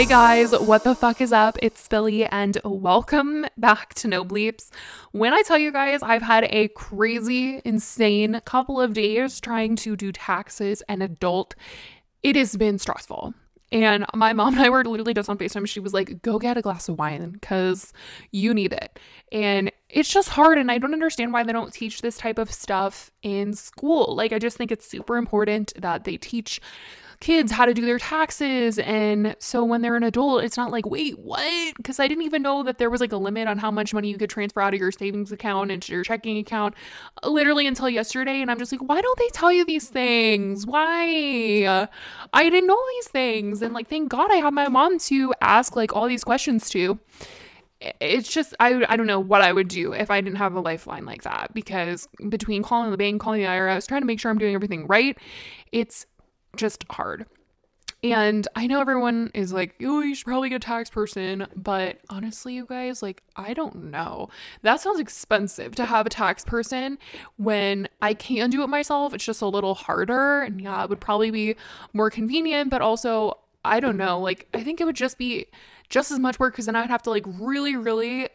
Hey 0.00 0.06
guys, 0.06 0.58
what 0.58 0.82
the 0.82 0.94
fuck 0.94 1.20
is 1.20 1.30
up? 1.30 1.58
It's 1.60 1.86
Billy 1.86 2.24
and 2.24 2.56
welcome 2.64 3.44
back 3.58 3.92
to 3.96 4.08
No 4.08 4.24
Bleeps. 4.24 4.70
When 5.12 5.34
I 5.34 5.42
tell 5.42 5.58
you 5.58 5.70
guys 5.70 6.02
I've 6.02 6.22
had 6.22 6.44
a 6.44 6.68
crazy, 6.68 7.60
insane 7.66 8.40
couple 8.46 8.80
of 8.80 8.94
days 8.94 9.38
trying 9.40 9.76
to 9.76 9.96
do 9.96 10.10
taxes 10.10 10.82
and 10.88 11.02
adult, 11.02 11.54
it 12.22 12.34
has 12.34 12.56
been 12.56 12.78
stressful. 12.78 13.34
And 13.72 14.06
my 14.14 14.32
mom 14.32 14.54
and 14.54 14.62
I 14.62 14.70
were 14.70 14.86
literally 14.86 15.12
just 15.12 15.28
on 15.28 15.36
FaceTime. 15.36 15.68
She 15.68 15.80
was 15.80 15.92
like, 15.92 16.22
go 16.22 16.38
get 16.38 16.56
a 16.56 16.62
glass 16.62 16.88
of 16.88 16.98
wine 16.98 17.32
because 17.32 17.92
you 18.30 18.54
need 18.54 18.72
it. 18.72 18.98
And 19.30 19.70
it's 19.90 20.10
just 20.10 20.30
hard. 20.30 20.56
And 20.56 20.70
I 20.70 20.78
don't 20.78 20.94
understand 20.94 21.34
why 21.34 21.42
they 21.42 21.52
don't 21.52 21.74
teach 21.74 22.00
this 22.00 22.16
type 22.16 22.38
of 22.38 22.50
stuff 22.50 23.10
in 23.22 23.52
school. 23.52 24.16
Like, 24.16 24.32
I 24.32 24.38
just 24.38 24.56
think 24.56 24.72
it's 24.72 24.88
super 24.88 25.18
important 25.18 25.74
that 25.76 26.04
they 26.04 26.16
teach 26.16 26.58
kids 27.20 27.52
how 27.52 27.66
to 27.66 27.74
do 27.74 27.84
their 27.84 27.98
taxes. 27.98 28.78
And 28.78 29.36
so 29.38 29.62
when 29.62 29.82
they're 29.82 29.96
an 29.96 30.02
adult, 30.02 30.42
it's 30.42 30.56
not 30.56 30.70
like, 30.70 30.86
wait, 30.86 31.18
what? 31.18 31.76
Because 31.76 32.00
I 32.00 32.08
didn't 32.08 32.24
even 32.24 32.42
know 32.42 32.62
that 32.62 32.78
there 32.78 32.88
was 32.88 33.00
like 33.00 33.12
a 33.12 33.18
limit 33.18 33.46
on 33.46 33.58
how 33.58 33.70
much 33.70 33.92
money 33.92 34.08
you 34.08 34.16
could 34.16 34.30
transfer 34.30 34.60
out 34.60 34.72
of 34.72 34.80
your 34.80 34.90
savings 34.90 35.30
account 35.30 35.70
into 35.70 35.92
your 35.92 36.02
checking 36.02 36.38
account 36.38 36.74
uh, 37.22 37.28
literally 37.28 37.66
until 37.66 37.90
yesterday. 37.90 38.40
And 38.40 38.50
I'm 38.50 38.58
just 38.58 38.72
like, 38.72 38.82
why 38.82 39.00
don't 39.00 39.18
they 39.18 39.28
tell 39.28 39.52
you 39.52 39.64
these 39.64 39.88
things? 39.88 40.66
Why? 40.66 41.88
I 42.32 42.42
didn't 42.42 42.66
know 42.66 42.82
these 42.96 43.08
things. 43.08 43.60
And 43.62 43.74
like, 43.74 43.88
thank 43.88 44.08
God 44.08 44.32
I 44.32 44.36
have 44.36 44.54
my 44.54 44.68
mom 44.68 44.98
to 45.00 45.34
ask 45.42 45.76
like 45.76 45.94
all 45.94 46.08
these 46.08 46.24
questions 46.24 46.70
to 46.70 46.98
it's 48.00 48.28
just 48.30 48.54
I 48.60 48.84
I 48.88 48.96
don't 48.96 49.06
know 49.06 49.20
what 49.20 49.40
I 49.40 49.52
would 49.52 49.68
do 49.68 49.92
if 49.92 50.10
I 50.10 50.20
didn't 50.20 50.36
have 50.36 50.54
a 50.54 50.60
lifeline 50.60 51.06
like 51.06 51.22
that 51.22 51.54
because 51.54 52.08
between 52.28 52.62
calling 52.62 52.90
the 52.90 52.98
bank, 52.98 53.22
calling 53.22 53.40
the 53.40 53.46
IRS, 53.46 53.88
trying 53.88 54.02
to 54.02 54.06
make 54.06 54.20
sure 54.20 54.30
I'm 54.30 54.38
doing 54.38 54.54
everything 54.54 54.86
right, 54.86 55.16
it's 55.72 56.06
just 56.56 56.84
hard. 56.90 57.26
And 58.02 58.48
I 58.56 58.66
know 58.66 58.80
everyone 58.80 59.30
is 59.34 59.52
like, 59.52 59.74
oh, 59.82 60.00
you 60.00 60.14
should 60.14 60.24
probably 60.24 60.48
get 60.48 60.56
a 60.56 60.58
tax 60.60 60.88
person. 60.88 61.46
But 61.54 61.98
honestly, 62.08 62.54
you 62.54 62.64
guys, 62.64 63.02
like, 63.02 63.22
I 63.36 63.52
don't 63.52 63.90
know. 63.90 64.30
That 64.62 64.80
sounds 64.80 65.00
expensive 65.00 65.74
to 65.74 65.84
have 65.84 66.06
a 66.06 66.10
tax 66.10 66.42
person 66.42 66.98
when 67.36 67.88
I 68.00 68.14
can 68.14 68.48
do 68.48 68.62
it 68.62 68.68
myself. 68.68 69.12
It's 69.12 69.24
just 69.24 69.42
a 69.42 69.46
little 69.46 69.74
harder. 69.74 70.40
And 70.40 70.62
yeah, 70.62 70.82
it 70.82 70.88
would 70.88 71.00
probably 71.00 71.30
be 71.30 71.56
more 71.92 72.08
convenient. 72.08 72.70
But 72.70 72.80
also, 72.80 73.38
I 73.66 73.80
don't 73.80 73.98
know. 73.98 74.18
Like, 74.18 74.48
I 74.54 74.62
think 74.62 74.80
it 74.80 74.84
would 74.84 74.96
just 74.96 75.18
be 75.18 75.48
just 75.90 76.10
as 76.10 76.18
much 76.18 76.38
work 76.38 76.54
because 76.54 76.66
then 76.66 76.76
I'd 76.76 76.88
have 76.88 77.02
to 77.02 77.10
like 77.10 77.26
really, 77.26 77.76
really 77.76 78.28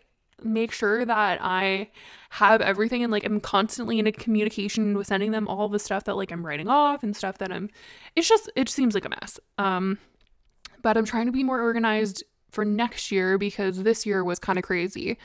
make 0.43 0.71
sure 0.71 1.05
that 1.05 1.39
I 1.41 1.89
have 2.31 2.61
everything 2.61 3.03
and 3.03 3.11
like 3.11 3.25
I'm 3.25 3.39
constantly 3.39 3.99
in 3.99 4.07
a 4.07 4.11
communication 4.11 4.97
with 4.97 5.07
sending 5.07 5.31
them 5.31 5.47
all 5.47 5.69
the 5.69 5.79
stuff 5.79 6.03
that 6.05 6.15
like 6.15 6.31
I'm 6.31 6.45
writing 6.45 6.67
off 6.67 7.03
and 7.03 7.15
stuff 7.15 7.37
that 7.37 7.51
I'm 7.51 7.69
it's 8.15 8.27
just 8.27 8.49
it 8.55 8.69
seems 8.69 8.93
like 8.93 9.05
a 9.05 9.09
mess. 9.09 9.39
Um 9.57 9.97
but 10.81 10.97
I'm 10.97 11.05
trying 11.05 11.25
to 11.25 11.31
be 11.31 11.43
more 11.43 11.61
organized 11.61 12.23
for 12.51 12.65
next 12.65 13.11
year 13.11 13.37
because 13.37 13.83
this 13.83 14.05
year 14.05 14.23
was 14.23 14.39
kind 14.39 14.59
of 14.59 14.63
crazy. 14.63 15.17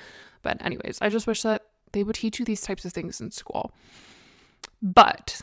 But 0.42 0.64
anyways, 0.64 0.98
I 1.02 1.08
just 1.08 1.27
wish 1.27 1.42
that 1.42 1.62
they 1.92 2.02
would 2.02 2.17
teach 2.17 2.39
you 2.39 2.45
these 2.45 2.62
types 2.62 2.84
of 2.84 2.92
things 2.92 3.20
in 3.20 3.30
school. 3.30 3.72
But 4.80 5.41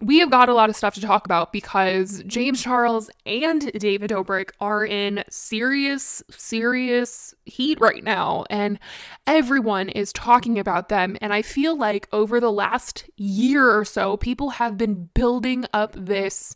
we 0.00 0.20
have 0.20 0.30
got 0.30 0.48
a 0.48 0.54
lot 0.54 0.70
of 0.70 0.76
stuff 0.76 0.94
to 0.94 1.00
talk 1.00 1.24
about 1.24 1.52
because 1.52 2.22
James 2.24 2.62
Charles 2.62 3.10
and 3.26 3.72
David 3.72 4.10
Dobrik 4.10 4.50
are 4.60 4.84
in 4.84 5.24
serious, 5.28 6.22
serious 6.30 7.34
heat 7.46 7.80
right 7.80 8.04
now, 8.04 8.44
and 8.48 8.78
everyone 9.26 9.88
is 9.88 10.12
talking 10.12 10.58
about 10.58 10.88
them. 10.88 11.16
And 11.20 11.32
I 11.32 11.42
feel 11.42 11.76
like 11.76 12.08
over 12.12 12.38
the 12.38 12.52
last 12.52 13.10
year 13.16 13.76
or 13.76 13.84
so, 13.84 14.16
people 14.16 14.50
have 14.50 14.78
been 14.78 15.08
building 15.14 15.64
up 15.72 15.92
this 15.94 16.54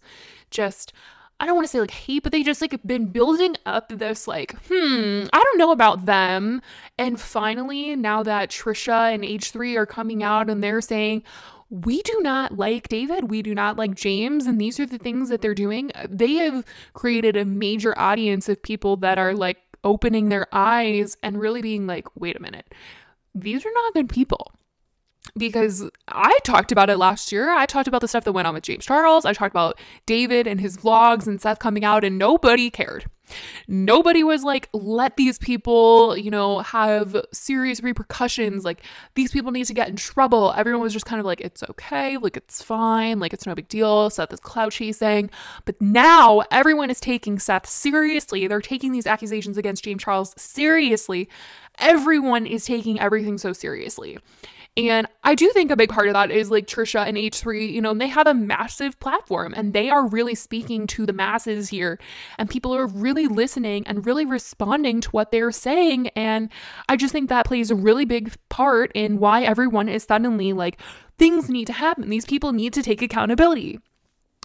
just. 0.50 0.92
I 1.40 1.46
don't 1.46 1.56
want 1.56 1.66
to 1.66 1.72
say 1.72 1.80
like 1.80 1.90
hate, 1.90 2.22
but 2.22 2.30
they 2.30 2.44
just 2.44 2.60
like 2.60 2.80
been 2.86 3.06
building 3.06 3.56
up 3.66 3.88
this 3.88 4.28
like, 4.28 4.54
hmm, 4.68 5.24
I 5.32 5.42
don't 5.42 5.58
know 5.58 5.72
about 5.72 6.06
them. 6.06 6.62
And 6.96 7.20
finally, 7.20 7.96
now 7.96 8.22
that 8.22 8.50
Trisha 8.50 9.12
and 9.12 9.24
H3 9.24 9.76
are 9.76 9.86
coming 9.86 10.22
out 10.22 10.48
and 10.48 10.62
they're 10.62 10.80
saying, 10.80 11.24
we 11.72 12.02
do 12.02 12.20
not 12.20 12.58
like 12.58 12.88
David. 12.88 13.30
We 13.30 13.40
do 13.40 13.54
not 13.54 13.78
like 13.78 13.94
James. 13.94 14.46
And 14.46 14.60
these 14.60 14.78
are 14.78 14.84
the 14.84 14.98
things 14.98 15.30
that 15.30 15.40
they're 15.40 15.54
doing. 15.54 15.90
They 16.06 16.34
have 16.34 16.66
created 16.92 17.34
a 17.34 17.46
major 17.46 17.98
audience 17.98 18.46
of 18.50 18.62
people 18.62 18.98
that 18.98 19.18
are 19.18 19.32
like 19.32 19.56
opening 19.82 20.28
their 20.28 20.46
eyes 20.52 21.16
and 21.22 21.40
really 21.40 21.62
being 21.62 21.86
like, 21.86 22.06
wait 22.14 22.36
a 22.36 22.42
minute, 22.42 22.74
these 23.34 23.64
are 23.64 23.72
not 23.74 23.94
good 23.94 24.10
people 24.10 24.52
because 25.36 25.88
I 26.08 26.38
talked 26.44 26.72
about 26.72 26.90
it 26.90 26.98
last 26.98 27.32
year. 27.32 27.50
I 27.50 27.64
talked 27.64 27.88
about 27.88 28.02
the 28.02 28.08
stuff 28.08 28.24
that 28.24 28.32
went 28.32 28.46
on 28.46 28.54
with 28.54 28.64
James 28.64 28.84
Charles. 28.84 29.24
I 29.24 29.32
talked 29.32 29.52
about 29.54 29.78
David 30.04 30.46
and 30.46 30.60
his 30.60 30.76
vlogs 30.76 31.26
and 31.26 31.40
Seth 31.40 31.58
coming 31.58 31.84
out, 31.84 32.04
and 32.04 32.18
nobody 32.18 32.70
cared. 32.70 33.06
Nobody 33.68 34.24
was 34.24 34.44
like, 34.44 34.68
let 34.72 35.16
these 35.16 35.38
people, 35.38 36.16
you 36.16 36.30
know, 36.30 36.58
have 36.60 37.16
serious 37.32 37.82
repercussions. 37.82 38.64
Like, 38.64 38.84
these 39.14 39.30
people 39.30 39.52
need 39.52 39.66
to 39.66 39.74
get 39.74 39.88
in 39.88 39.96
trouble. 39.96 40.52
Everyone 40.56 40.82
was 40.82 40.92
just 40.92 41.06
kind 41.06 41.20
of 41.20 41.26
like, 41.26 41.40
it's 41.40 41.62
okay. 41.64 42.16
Like, 42.16 42.36
it's 42.36 42.62
fine. 42.62 43.20
Like, 43.20 43.32
it's 43.32 43.46
no 43.46 43.54
big 43.54 43.68
deal. 43.68 44.10
Seth 44.10 44.32
is 44.32 44.40
clout 44.40 44.72
chasing. 44.72 45.30
But 45.64 45.80
now 45.80 46.42
everyone 46.50 46.90
is 46.90 47.00
taking 47.00 47.38
Seth 47.38 47.66
seriously. 47.66 48.46
They're 48.46 48.60
taking 48.60 48.92
these 48.92 49.06
accusations 49.06 49.56
against 49.56 49.84
James 49.84 50.02
Charles 50.02 50.34
seriously. 50.36 51.28
Everyone 51.78 52.46
is 52.46 52.66
taking 52.66 53.00
everything 53.00 53.38
so 53.38 53.52
seriously. 53.52 54.18
And 54.74 55.06
I 55.22 55.34
do 55.34 55.50
think 55.50 55.70
a 55.70 55.76
big 55.76 55.90
part 55.90 56.06
of 56.06 56.14
that 56.14 56.30
is 56.30 56.50
like 56.50 56.66
Trisha 56.66 57.06
and 57.06 57.18
H3, 57.18 57.70
you 57.70 57.82
know, 57.82 57.92
they 57.92 58.08
have 58.08 58.26
a 58.26 58.32
massive 58.32 58.98
platform 59.00 59.52
and 59.54 59.74
they 59.74 59.90
are 59.90 60.06
really 60.06 60.34
speaking 60.34 60.86
to 60.88 61.04
the 61.04 61.12
masses 61.12 61.68
here. 61.68 61.98
And 62.38 62.48
people 62.48 62.74
are 62.74 62.86
really 62.86 63.26
listening 63.26 63.86
and 63.86 64.06
really 64.06 64.24
responding 64.24 65.02
to 65.02 65.10
what 65.10 65.30
they're 65.30 65.52
saying. 65.52 66.08
And 66.08 66.48
I 66.88 66.96
just 66.96 67.12
think 67.12 67.28
that 67.28 67.44
plays 67.44 67.70
a 67.70 67.74
really 67.74 68.06
big 68.06 68.34
part 68.48 68.90
in 68.94 69.18
why 69.18 69.42
everyone 69.42 69.90
is 69.90 70.04
suddenly 70.04 70.54
like, 70.54 70.80
things 71.18 71.50
need 71.50 71.66
to 71.66 71.74
happen. 71.74 72.08
These 72.08 72.24
people 72.24 72.52
need 72.52 72.72
to 72.72 72.82
take 72.82 73.02
accountability. 73.02 73.78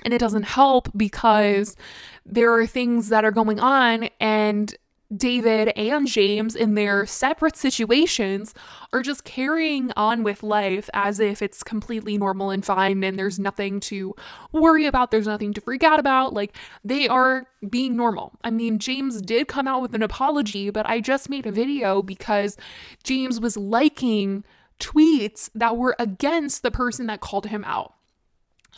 And 0.03 0.13
it 0.13 0.19
doesn't 0.19 0.43
help 0.43 0.89
because 0.95 1.77
there 2.25 2.53
are 2.53 2.67
things 2.67 3.09
that 3.09 3.23
are 3.23 3.31
going 3.31 3.61
on 3.61 4.09
and 4.19 4.75
David 5.15 5.69
and 5.77 6.05
James 6.05 6.55
in 6.55 6.75
their 6.75 7.05
separate 7.05 7.55
situations 7.55 8.53
are 8.91 9.01
just 9.01 9.23
carrying 9.23 9.91
on 9.95 10.21
with 10.23 10.43
life 10.43 10.89
as 10.93 11.19
if 11.19 11.41
it's 11.41 11.63
completely 11.63 12.17
normal 12.17 12.49
and 12.49 12.65
fine 12.65 13.03
and 13.03 13.17
there's 13.17 13.39
nothing 13.39 13.79
to 13.79 14.13
worry 14.51 14.85
about, 14.85 15.11
there's 15.11 15.27
nothing 15.27 15.53
to 15.53 15.61
freak 15.61 15.83
out 15.83 15.99
about. 15.99 16.33
Like 16.33 16.55
they 16.83 17.07
are 17.07 17.47
being 17.69 17.95
normal. 17.95 18.33
I 18.43 18.51
mean, 18.51 18.79
James 18.79 19.21
did 19.21 19.47
come 19.47 19.67
out 19.67 19.81
with 19.81 19.95
an 19.95 20.03
apology, 20.03 20.69
but 20.71 20.85
I 20.85 20.99
just 20.99 21.29
made 21.29 21.45
a 21.45 21.51
video 21.51 22.01
because 22.01 22.57
James 23.03 23.39
was 23.39 23.55
liking 23.55 24.43
tweets 24.79 25.49
that 25.55 25.77
were 25.77 25.95
against 25.97 26.63
the 26.63 26.71
person 26.71 27.07
that 27.07 27.21
called 27.21 27.47
him 27.47 27.63
out. 27.65 27.93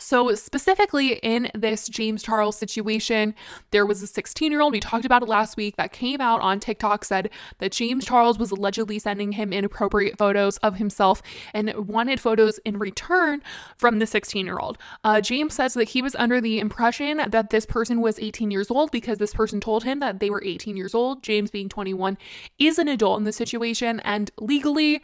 So, 0.00 0.34
specifically 0.34 1.20
in 1.22 1.50
this 1.54 1.86
James 1.86 2.22
Charles 2.22 2.56
situation, 2.56 3.34
there 3.70 3.84
was 3.84 4.02
a 4.02 4.06
16 4.06 4.50
year 4.50 4.62
old, 4.62 4.72
we 4.72 4.80
talked 4.80 5.04
about 5.04 5.22
it 5.22 5.28
last 5.28 5.58
week, 5.58 5.76
that 5.76 5.92
came 5.92 6.22
out 6.22 6.40
on 6.40 6.58
TikTok, 6.58 7.04
said 7.04 7.28
that 7.58 7.72
James 7.72 8.06
Charles 8.06 8.38
was 8.38 8.50
allegedly 8.50 8.98
sending 8.98 9.32
him 9.32 9.52
inappropriate 9.52 10.16
photos 10.16 10.56
of 10.58 10.76
himself 10.76 11.22
and 11.52 11.72
wanted 11.86 12.18
photos 12.18 12.58
in 12.64 12.78
return 12.78 13.42
from 13.76 13.98
the 13.98 14.06
16 14.06 14.46
year 14.46 14.58
old. 14.58 14.78
Uh, 15.04 15.20
James 15.20 15.54
says 15.54 15.74
that 15.74 15.90
he 15.90 16.00
was 16.00 16.16
under 16.16 16.40
the 16.40 16.58
impression 16.58 17.20
that 17.28 17.50
this 17.50 17.66
person 17.66 18.00
was 18.00 18.18
18 18.18 18.50
years 18.50 18.70
old 18.70 18.90
because 18.90 19.18
this 19.18 19.34
person 19.34 19.60
told 19.60 19.84
him 19.84 20.00
that 20.00 20.18
they 20.18 20.30
were 20.30 20.42
18 20.42 20.78
years 20.78 20.94
old. 20.94 21.22
James, 21.22 21.50
being 21.50 21.68
21, 21.68 22.16
is 22.58 22.78
an 22.78 22.88
adult 22.88 23.18
in 23.18 23.24
the 23.24 23.32
situation, 23.32 24.00
and 24.00 24.30
legally, 24.38 25.02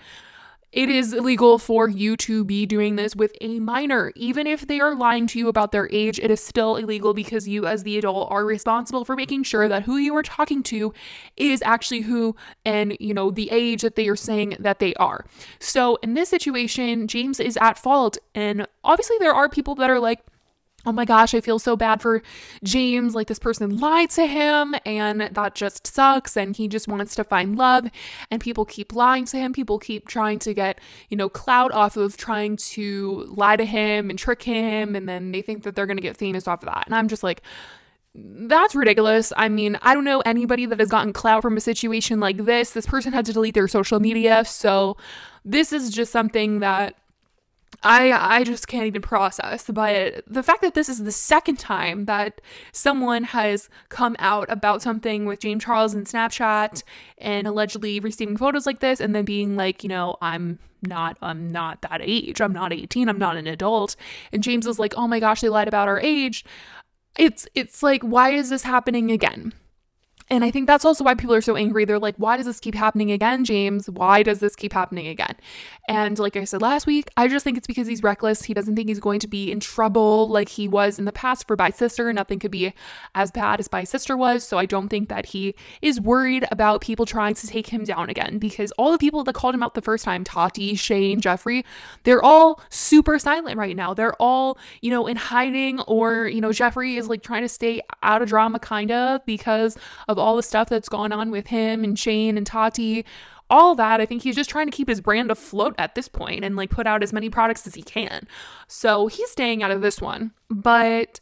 it 0.76 0.90
is 0.90 1.14
illegal 1.14 1.58
for 1.58 1.88
you 1.88 2.18
to 2.18 2.44
be 2.44 2.66
doing 2.66 2.96
this 2.96 3.16
with 3.16 3.34
a 3.40 3.58
minor. 3.60 4.12
Even 4.14 4.46
if 4.46 4.66
they 4.66 4.78
are 4.78 4.94
lying 4.94 5.26
to 5.28 5.38
you 5.38 5.48
about 5.48 5.72
their 5.72 5.88
age, 5.90 6.18
it 6.18 6.30
is 6.30 6.44
still 6.44 6.76
illegal 6.76 7.14
because 7.14 7.48
you, 7.48 7.64
as 7.64 7.82
the 7.82 7.96
adult, 7.96 8.30
are 8.30 8.44
responsible 8.44 9.02
for 9.02 9.16
making 9.16 9.42
sure 9.42 9.68
that 9.68 9.84
who 9.84 9.96
you 9.96 10.14
are 10.14 10.22
talking 10.22 10.62
to 10.64 10.92
is 11.38 11.62
actually 11.62 12.02
who 12.02 12.36
and, 12.66 12.94
you 13.00 13.14
know, 13.14 13.30
the 13.30 13.50
age 13.50 13.80
that 13.80 13.96
they 13.96 14.06
are 14.06 14.16
saying 14.16 14.54
that 14.60 14.78
they 14.78 14.92
are. 14.96 15.24
So 15.58 15.96
in 16.02 16.12
this 16.12 16.28
situation, 16.28 17.08
James 17.08 17.40
is 17.40 17.56
at 17.56 17.78
fault. 17.78 18.18
And 18.34 18.66
obviously, 18.84 19.16
there 19.18 19.34
are 19.34 19.48
people 19.48 19.76
that 19.76 19.88
are 19.88 19.98
like, 19.98 20.20
oh 20.86 20.92
my 20.92 21.04
gosh, 21.04 21.34
I 21.34 21.40
feel 21.40 21.58
so 21.58 21.76
bad 21.76 22.00
for 22.00 22.22
James. 22.62 23.14
Like 23.14 23.26
this 23.26 23.40
person 23.40 23.78
lied 23.78 24.10
to 24.10 24.26
him 24.26 24.74
and 24.86 25.20
that 25.20 25.54
just 25.56 25.86
sucks. 25.86 26.36
And 26.36 26.56
he 26.56 26.68
just 26.68 26.86
wants 26.86 27.16
to 27.16 27.24
find 27.24 27.58
love. 27.58 27.90
And 28.30 28.40
people 28.40 28.64
keep 28.64 28.94
lying 28.94 29.24
to 29.26 29.36
him. 29.36 29.52
People 29.52 29.80
keep 29.80 30.06
trying 30.06 30.38
to 30.40 30.54
get, 30.54 30.80
you 31.10 31.16
know, 31.16 31.28
clout 31.28 31.72
off 31.72 31.96
of 31.96 32.16
trying 32.16 32.56
to 32.56 33.24
lie 33.28 33.56
to 33.56 33.64
him 33.64 34.08
and 34.08 34.18
trick 34.18 34.42
him. 34.42 34.94
And 34.94 35.08
then 35.08 35.32
they 35.32 35.42
think 35.42 35.64
that 35.64 35.74
they're 35.74 35.86
going 35.86 35.96
to 35.96 36.02
get 36.02 36.16
famous 36.16 36.46
off 36.46 36.62
of 36.62 36.72
that. 36.72 36.84
And 36.86 36.94
I'm 36.94 37.08
just 37.08 37.24
like, 37.24 37.42
that's 38.14 38.74
ridiculous. 38.74 39.32
I 39.36 39.48
mean, 39.48 39.76
I 39.82 39.92
don't 39.92 40.04
know 40.04 40.20
anybody 40.20 40.66
that 40.66 40.80
has 40.80 40.88
gotten 40.88 41.12
clout 41.12 41.42
from 41.42 41.56
a 41.56 41.60
situation 41.60 42.20
like 42.20 42.38
this. 42.38 42.70
This 42.70 42.86
person 42.86 43.12
had 43.12 43.26
to 43.26 43.32
delete 43.32 43.54
their 43.54 43.68
social 43.68 44.00
media. 44.00 44.44
So 44.44 44.96
this 45.44 45.72
is 45.72 45.90
just 45.90 46.12
something 46.12 46.60
that 46.60 46.94
I 47.82 48.12
I 48.12 48.44
just 48.44 48.68
can't 48.68 48.86
even 48.86 49.02
process. 49.02 49.64
But 49.68 50.24
the 50.26 50.42
fact 50.42 50.62
that 50.62 50.74
this 50.74 50.88
is 50.88 51.04
the 51.04 51.12
second 51.12 51.58
time 51.58 52.06
that 52.06 52.40
someone 52.72 53.24
has 53.24 53.68
come 53.88 54.16
out 54.18 54.50
about 54.50 54.82
something 54.82 55.26
with 55.26 55.40
James 55.40 55.64
Charles 55.64 55.94
and 55.94 56.06
Snapchat 56.06 56.82
and 57.18 57.46
allegedly 57.46 58.00
receiving 58.00 58.36
photos 58.36 58.66
like 58.66 58.80
this 58.80 59.00
and 59.00 59.14
then 59.14 59.24
being 59.24 59.56
like, 59.56 59.82
you 59.82 59.88
know, 59.88 60.16
I'm 60.20 60.58
not 60.82 61.16
I'm 61.22 61.48
not 61.48 61.82
that 61.82 62.00
age. 62.02 62.40
I'm 62.40 62.52
not 62.52 62.72
18. 62.72 63.08
I'm 63.08 63.18
not 63.18 63.36
an 63.36 63.46
adult. 63.46 63.96
And 64.32 64.42
James 64.42 64.66
is 64.66 64.78
like, 64.78 64.94
"Oh 64.96 65.08
my 65.08 65.20
gosh, 65.20 65.40
they 65.40 65.48
lied 65.48 65.68
about 65.68 65.88
our 65.88 66.00
age." 66.00 66.44
It's 67.18 67.48
it's 67.54 67.82
like 67.82 68.02
why 68.02 68.30
is 68.30 68.50
this 68.50 68.62
happening 68.62 69.10
again? 69.10 69.52
And 70.28 70.42
I 70.44 70.50
think 70.50 70.66
that's 70.66 70.84
also 70.84 71.04
why 71.04 71.14
people 71.14 71.34
are 71.34 71.40
so 71.40 71.54
angry. 71.56 71.84
They're 71.84 72.00
like, 72.00 72.16
why 72.16 72.36
does 72.36 72.46
this 72.46 72.58
keep 72.58 72.74
happening 72.74 73.12
again, 73.12 73.44
James? 73.44 73.88
Why 73.88 74.24
does 74.24 74.40
this 74.40 74.56
keep 74.56 74.72
happening 74.72 75.06
again? 75.06 75.36
And 75.88 76.18
like 76.18 76.36
I 76.36 76.44
said 76.44 76.62
last 76.62 76.86
week, 76.86 77.08
I 77.16 77.28
just 77.28 77.44
think 77.44 77.56
it's 77.56 77.66
because 77.66 77.86
he's 77.86 78.02
reckless. 78.02 78.42
He 78.42 78.54
doesn't 78.54 78.74
think 78.74 78.88
he's 78.88 79.00
going 79.00 79.20
to 79.20 79.28
be 79.28 79.50
in 79.50 79.60
trouble 79.60 80.28
like 80.28 80.48
he 80.48 80.68
was 80.68 80.98
in 80.98 81.04
the 81.04 81.12
past 81.12 81.46
for 81.46 81.56
Bye 81.56 81.70
Sister. 81.70 82.12
Nothing 82.12 82.38
could 82.38 82.50
be 82.50 82.74
as 83.14 83.30
bad 83.30 83.60
as 83.60 83.68
Bye 83.68 83.84
Sister 83.84 84.16
was. 84.16 84.44
So 84.44 84.58
I 84.58 84.66
don't 84.66 84.88
think 84.88 85.08
that 85.08 85.26
he 85.26 85.54
is 85.82 86.00
worried 86.00 86.46
about 86.50 86.80
people 86.80 87.06
trying 87.06 87.34
to 87.34 87.46
take 87.46 87.68
him 87.68 87.84
down 87.84 88.10
again 88.10 88.38
because 88.38 88.72
all 88.72 88.92
the 88.92 88.98
people 88.98 89.24
that 89.24 89.34
called 89.34 89.54
him 89.54 89.62
out 89.62 89.74
the 89.74 89.82
first 89.82 90.04
time, 90.04 90.24
Tati, 90.24 90.74
Shane, 90.74 91.20
Jeffrey 91.20 91.64
they're 92.04 92.22
all 92.22 92.60
super 92.70 93.18
silent 93.18 93.56
right 93.56 93.76
now. 93.76 93.94
They're 93.94 94.14
all, 94.20 94.58
you 94.80 94.90
know, 94.90 95.06
in 95.06 95.16
hiding 95.16 95.80
or, 95.80 96.26
you 96.26 96.40
know, 96.40 96.52
Jeffrey 96.52 96.96
is 96.96 97.08
like 97.08 97.22
trying 97.22 97.42
to 97.42 97.48
stay 97.48 97.80
out 98.02 98.22
of 98.22 98.28
drama 98.28 98.58
kind 98.58 98.90
of 98.90 99.24
because 99.26 99.76
of 100.08 100.18
all 100.18 100.36
the 100.36 100.42
stuff 100.42 100.68
that's 100.68 100.88
gone 100.88 101.12
on 101.12 101.30
with 101.30 101.48
him 101.48 101.84
and 101.84 101.98
Shane 101.98 102.36
and 102.36 102.46
Tati, 102.46 103.04
all 103.50 103.74
that. 103.76 104.00
I 104.00 104.06
think 104.06 104.22
he's 104.22 104.36
just 104.36 104.50
trying 104.50 104.66
to 104.66 104.76
keep 104.76 104.88
his 104.88 105.00
brand 105.00 105.30
afloat 105.30 105.74
at 105.78 105.94
this 105.94 106.08
point 106.08 106.44
and 106.44 106.56
like 106.56 106.70
put 106.70 106.86
out 106.86 107.02
as 107.02 107.12
many 107.12 107.30
products 107.30 107.66
as 107.66 107.74
he 107.74 107.82
can. 107.82 108.26
So 108.66 109.06
he's 109.06 109.30
staying 109.30 109.62
out 109.62 109.70
of 109.70 109.82
this 109.82 110.00
one. 110.00 110.32
But 110.48 111.20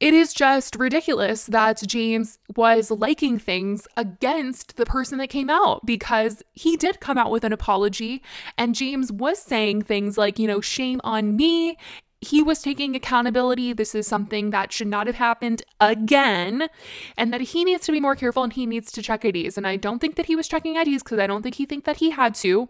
it 0.00 0.14
is 0.14 0.32
just 0.32 0.76
ridiculous 0.76 1.46
that 1.46 1.82
James 1.84 2.38
was 2.54 2.90
liking 2.90 3.36
things 3.36 3.88
against 3.96 4.76
the 4.76 4.86
person 4.86 5.18
that 5.18 5.28
came 5.28 5.50
out 5.50 5.84
because 5.84 6.42
he 6.52 6.76
did 6.76 7.00
come 7.00 7.18
out 7.18 7.32
with 7.32 7.42
an 7.42 7.52
apology 7.52 8.22
and 8.56 8.76
James 8.76 9.10
was 9.10 9.40
saying 9.40 9.82
things 9.82 10.16
like, 10.16 10.38
you 10.38 10.46
know, 10.46 10.60
shame 10.60 11.00
on 11.02 11.34
me 11.34 11.76
he 12.20 12.42
was 12.42 12.60
taking 12.60 12.96
accountability. 12.96 13.72
This 13.72 13.94
is 13.94 14.06
something 14.06 14.50
that 14.50 14.72
should 14.72 14.88
not 14.88 15.06
have 15.06 15.16
happened 15.16 15.62
again, 15.80 16.68
and 17.16 17.32
that 17.32 17.40
he 17.40 17.64
needs 17.64 17.86
to 17.86 17.92
be 17.92 18.00
more 18.00 18.16
careful 18.16 18.42
and 18.42 18.52
he 18.52 18.66
needs 18.66 18.90
to 18.92 19.02
check 19.02 19.24
IDs. 19.24 19.56
And 19.56 19.66
I 19.66 19.76
don't 19.76 20.00
think 20.00 20.16
that 20.16 20.26
he 20.26 20.34
was 20.34 20.48
checking 20.48 20.76
IDs 20.76 21.02
because 21.02 21.20
I 21.20 21.26
don't 21.26 21.42
think 21.42 21.54
he 21.54 21.66
think 21.66 21.84
that 21.84 21.98
he 21.98 22.10
had 22.10 22.34
to, 22.36 22.68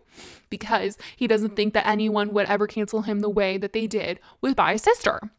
because 0.50 0.99
he 1.17 1.27
doesn't 1.27 1.56
think 1.56 1.73
that 1.75 1.87
anyone 1.87 2.33
would 2.35 2.47
ever 2.47 2.67
cancel 2.67 3.03
him 3.03 3.21
the 3.21 3.31
way 3.31 3.56
that 3.56 3.73
they 3.73 3.87
did 3.87 4.21
with 4.43 4.55
bye 4.55 4.77
sister. 4.77 5.31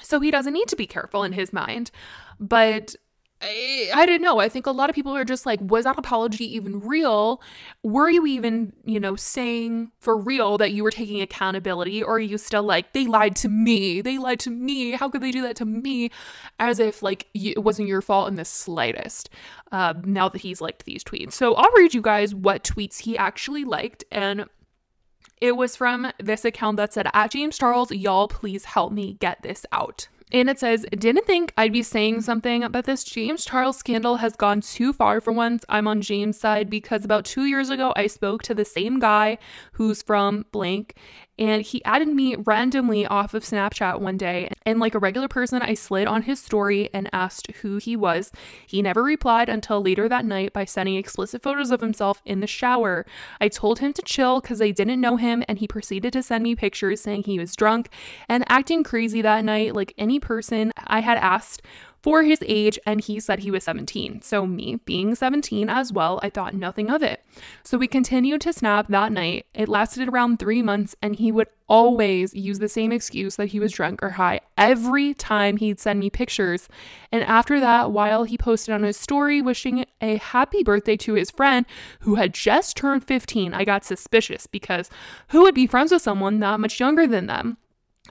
So 0.00 0.18
he 0.18 0.32
doesn't 0.32 0.52
need 0.52 0.68
to 0.68 0.76
be 0.76 0.86
careful 0.86 1.22
in 1.22 1.32
his 1.32 1.52
mind. 1.52 1.92
But 2.40 2.96
I, 3.46 3.90
I 3.94 4.06
didn't 4.06 4.22
know. 4.22 4.38
I 4.38 4.48
think 4.48 4.66
a 4.66 4.70
lot 4.70 4.88
of 4.88 4.96
people 4.96 5.14
are 5.14 5.24
just 5.24 5.44
like, 5.44 5.60
was 5.60 5.84
that 5.84 5.98
apology 5.98 6.54
even 6.56 6.80
real? 6.80 7.42
Were 7.82 8.08
you 8.08 8.26
even, 8.26 8.72
you 8.84 8.98
know, 8.98 9.16
saying 9.16 9.92
for 10.00 10.16
real 10.16 10.56
that 10.58 10.72
you 10.72 10.82
were 10.82 10.90
taking 10.90 11.20
accountability? 11.20 12.02
Or 12.02 12.14
are 12.14 12.20
you 12.20 12.38
still 12.38 12.62
like, 12.62 12.92
they 12.94 13.06
lied 13.06 13.36
to 13.36 13.48
me? 13.48 14.00
They 14.00 14.16
lied 14.16 14.40
to 14.40 14.50
me. 14.50 14.92
How 14.92 15.10
could 15.10 15.20
they 15.20 15.30
do 15.30 15.42
that 15.42 15.56
to 15.56 15.64
me? 15.66 16.10
As 16.58 16.78
if 16.78 17.02
like 17.02 17.26
it 17.34 17.62
wasn't 17.62 17.88
your 17.88 18.00
fault 18.00 18.28
in 18.28 18.36
the 18.36 18.44
slightest. 18.44 19.28
Uh, 19.70 19.94
now 20.04 20.28
that 20.28 20.40
he's 20.40 20.60
liked 20.60 20.84
these 20.84 21.04
tweets. 21.04 21.32
So 21.32 21.54
I'll 21.54 21.72
read 21.76 21.92
you 21.92 22.02
guys 22.02 22.34
what 22.34 22.64
tweets 22.64 23.00
he 23.00 23.18
actually 23.18 23.64
liked. 23.64 24.04
And 24.10 24.46
it 25.40 25.56
was 25.56 25.76
from 25.76 26.10
this 26.18 26.44
account 26.44 26.78
that 26.78 26.94
said, 26.94 27.08
at 27.12 27.32
James 27.32 27.58
Charles, 27.58 27.90
y'all 27.90 28.28
please 28.28 28.64
help 28.64 28.92
me 28.92 29.14
get 29.20 29.42
this 29.42 29.66
out. 29.72 30.08
And 30.32 30.50
it 30.50 30.58
says, 30.58 30.86
Didn't 30.90 31.26
think 31.26 31.52
I'd 31.56 31.72
be 31.72 31.82
saying 31.82 32.22
something, 32.22 32.66
but 32.70 32.86
this 32.86 33.04
James 33.04 33.44
Charles 33.44 33.76
scandal 33.76 34.16
has 34.16 34.34
gone 34.36 34.60
too 34.60 34.92
far 34.92 35.20
for 35.20 35.32
once. 35.32 35.64
I'm 35.68 35.86
on 35.86 36.00
James' 36.00 36.38
side 36.38 36.68
because 36.70 37.04
about 37.04 37.24
two 37.24 37.44
years 37.44 37.70
ago, 37.70 37.92
I 37.96 38.06
spoke 38.06 38.42
to 38.44 38.54
the 38.54 38.64
same 38.64 38.98
guy 38.98 39.38
who's 39.72 40.02
from 40.02 40.46
blank, 40.50 40.94
and 41.38 41.62
he 41.62 41.84
added 41.84 42.08
me 42.08 42.36
randomly 42.36 43.06
off 43.06 43.34
of 43.34 43.44
Snapchat 43.44 44.00
one 44.00 44.16
day. 44.16 44.50
And 44.64 44.78
like 44.78 44.94
a 44.94 44.98
regular 44.98 45.28
person, 45.28 45.62
I 45.62 45.74
slid 45.74 46.06
on 46.06 46.22
his 46.22 46.40
story 46.40 46.90
and 46.92 47.08
asked 47.12 47.50
who 47.62 47.78
he 47.78 47.96
was. 47.96 48.30
He 48.66 48.82
never 48.82 49.02
replied 49.02 49.48
until 49.48 49.82
later 49.82 50.08
that 50.08 50.24
night 50.24 50.52
by 50.52 50.64
sending 50.64 50.96
explicit 50.96 51.42
photos 51.42 51.70
of 51.70 51.80
himself 51.80 52.22
in 52.24 52.40
the 52.40 52.46
shower. 52.46 53.04
I 53.40 53.48
told 53.48 53.80
him 53.80 53.92
to 53.94 54.02
chill 54.02 54.40
because 54.40 54.62
I 54.62 54.70
didn't 54.70 55.00
know 55.00 55.16
him, 55.16 55.42
and 55.48 55.58
he 55.58 55.66
proceeded 55.66 56.12
to 56.12 56.22
send 56.22 56.44
me 56.44 56.54
pictures 56.54 57.00
saying 57.00 57.24
he 57.24 57.38
was 57.38 57.56
drunk 57.56 57.88
and 58.28 58.44
acting 58.48 58.84
crazy 58.84 59.22
that 59.22 59.44
night, 59.44 59.74
like 59.74 59.92
any 59.98 60.20
person 60.20 60.72
I 60.86 61.00
had 61.00 61.18
asked 61.18 61.62
for 62.04 62.22
his 62.22 62.38
age, 62.46 62.78
and 62.84 63.00
he 63.00 63.18
said 63.18 63.38
he 63.38 63.50
was 63.50 63.64
17. 63.64 64.20
So, 64.20 64.44
me 64.44 64.76
being 64.84 65.14
17 65.14 65.70
as 65.70 65.90
well, 65.90 66.20
I 66.22 66.28
thought 66.28 66.52
nothing 66.52 66.90
of 66.90 67.02
it. 67.02 67.24
So, 67.62 67.78
we 67.78 67.86
continued 67.86 68.42
to 68.42 68.52
snap 68.52 68.88
that 68.88 69.10
night. 69.10 69.46
It 69.54 69.70
lasted 69.70 70.10
around 70.10 70.38
three 70.38 70.60
months, 70.60 70.94
and 71.00 71.16
he 71.16 71.32
would 71.32 71.48
always 71.66 72.34
use 72.34 72.58
the 72.58 72.68
same 72.68 72.92
excuse 72.92 73.36
that 73.36 73.46
he 73.46 73.58
was 73.58 73.72
drunk 73.72 74.02
or 74.02 74.10
high 74.10 74.42
every 74.58 75.14
time 75.14 75.56
he'd 75.56 75.80
send 75.80 75.98
me 75.98 76.10
pictures. 76.10 76.68
And 77.10 77.24
after 77.24 77.58
that, 77.58 77.90
while 77.90 78.24
he 78.24 78.36
posted 78.36 78.74
on 78.74 78.82
his 78.82 78.98
story 78.98 79.40
wishing 79.40 79.86
a 80.02 80.16
happy 80.16 80.62
birthday 80.62 80.98
to 80.98 81.14
his 81.14 81.30
friend 81.30 81.64
who 82.00 82.16
had 82.16 82.34
just 82.34 82.76
turned 82.76 83.04
15, 83.04 83.54
I 83.54 83.64
got 83.64 83.82
suspicious 83.82 84.46
because 84.46 84.90
who 85.28 85.40
would 85.40 85.54
be 85.54 85.66
friends 85.66 85.90
with 85.90 86.02
someone 86.02 86.40
that 86.40 86.60
much 86.60 86.80
younger 86.80 87.06
than 87.06 87.28
them? 87.28 87.56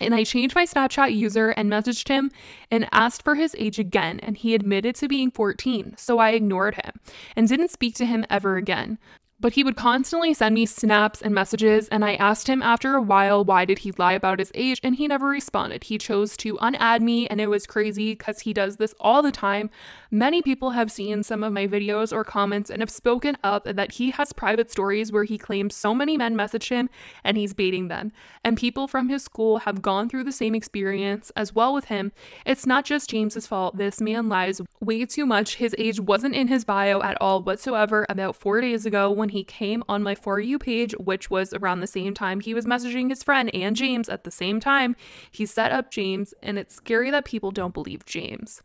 And 0.01 0.16
I 0.16 0.24
changed 0.24 0.56
my 0.56 0.66
Snapchat 0.66 1.16
user 1.16 1.50
and 1.51 1.72
messaged 1.72 2.07
him 2.07 2.31
and 2.72 2.90
asked 2.92 3.24
for 3.24 3.36
his 3.36 3.56
age 3.60 3.80
again, 3.80 4.19
and 4.22 4.36
he 4.36 4.56
admitted 4.56 4.95
to 4.95 5.07
being 5.07 5.31
14, 5.31 5.95
so 5.98 6.19
I 6.19 6.31
ignored 6.31 6.75
him 6.75 7.00
and 7.36 7.48
didn't 7.48 7.72
speak 7.72 7.95
to 7.95 8.06
him 8.06 8.25
ever 8.30 8.57
again 8.57 8.98
but 9.44 9.54
he 9.56 9.63
would 9.66 9.75
constantly 9.75 10.34
send 10.34 10.56
me 10.56 10.66
snaps 10.66 11.22
and 11.22 11.36
messages 11.36 11.90
and 11.90 12.06
I 12.06 12.16
asked 12.16 12.48
him 12.48 12.62
after 12.62 12.95
a 12.95 13.01
while 13.01 13.44
why 13.44 13.66
did 13.66 13.80
he 13.80 13.92
lie 13.98 14.13
about 14.13 14.40
his 14.40 14.54
age 14.56 14.80
and 14.81 14.95
he 14.95 15.06
never 15.06 15.28
responded. 15.28 15.84
He 15.84 15.98
chose 15.98 16.38
to 16.38 16.56
unadd 16.60 17.01
me 17.01 17.28
and 17.28 17.42
it 17.42 17.50
was 17.50 17.68
crazy 17.68 18.16
cuz 18.16 18.40
he 18.40 18.54
does 18.54 18.78
this 18.78 18.95
all 19.01 19.22
the 19.22 19.34
time. 19.34 19.69
Many 20.10 20.42
people 20.42 20.69
have 20.69 20.90
seen 20.90 21.24
some 21.24 21.44
of 21.44 21.51
my 21.51 21.67
videos 21.67 22.13
or 22.13 22.24
comments 22.24 22.70
and 22.70 22.82
have 22.82 22.89
spoken 22.89 23.36
up 23.44 23.65
that 23.65 23.94
he 23.94 24.12
has 24.12 24.32
private 24.32 24.72
stories 24.72 25.12
where 25.12 25.25
he 25.25 25.38
claims 25.38 25.75
so 25.75 25.94
many 25.94 26.15
men 26.15 26.38
message 26.38 26.70
him 26.70 26.89
and 27.22 27.36
he's 27.36 27.53
baiting 27.53 27.89
them. 27.89 28.13
And 28.46 28.56
people 28.56 28.88
from 28.88 29.10
his 29.10 29.24
school 29.24 29.58
have 29.58 29.82
gone 29.82 30.08
through 30.08 30.24
the 30.24 30.32
same 30.32 30.56
experience 30.56 31.34
as 31.36 31.53
well 31.53 31.74
with 31.74 31.86
him. 31.86 32.13
It's 32.46 32.65
not 32.65 32.86
just 32.86 33.10
James's 33.10 33.48
fault. 33.48 33.75
This 33.75 34.00
man 34.00 34.29
lies 34.29 34.62
way 34.79 35.06
too 35.06 35.25
much. 35.25 35.56
His 35.56 35.75
age 35.77 36.00
wasn't 36.00 36.36
in 36.36 36.48
his 36.48 36.63
bio 36.63 37.01
at 37.01 37.17
all 37.20 37.44
whatsoever 37.44 38.06
about 38.08 38.38
4 38.38 38.62
days 38.62 38.86
ago 38.86 39.12
when 39.12 39.33
he 39.34 39.44
came 39.44 39.84
on 39.90 40.02
my 40.02 40.16
For 40.16 40.40
You 40.40 40.58
page, 40.58 40.94
which 40.94 41.30
was 41.30 41.54
around 41.54 41.82
the 41.82 41.88
same 41.88 42.13
time 42.13 42.40
he 42.40 42.54
was 42.54 42.66
messaging 42.66 43.10
his 43.10 43.24
friend 43.24 43.54
and 43.54 43.75
James 43.75 44.08
at 44.08 44.24
the 44.24 44.32
same 44.32 44.60
time. 44.60 44.96
He 45.32 45.46
set 45.46 45.72
up 45.72 45.92
James, 45.92 46.34
and 46.42 46.58
it's 46.58 46.75
scary 46.75 47.12
that 47.12 47.25
people 47.25 47.52
don't 47.52 47.74
believe 47.74 48.06
James. 48.06 48.62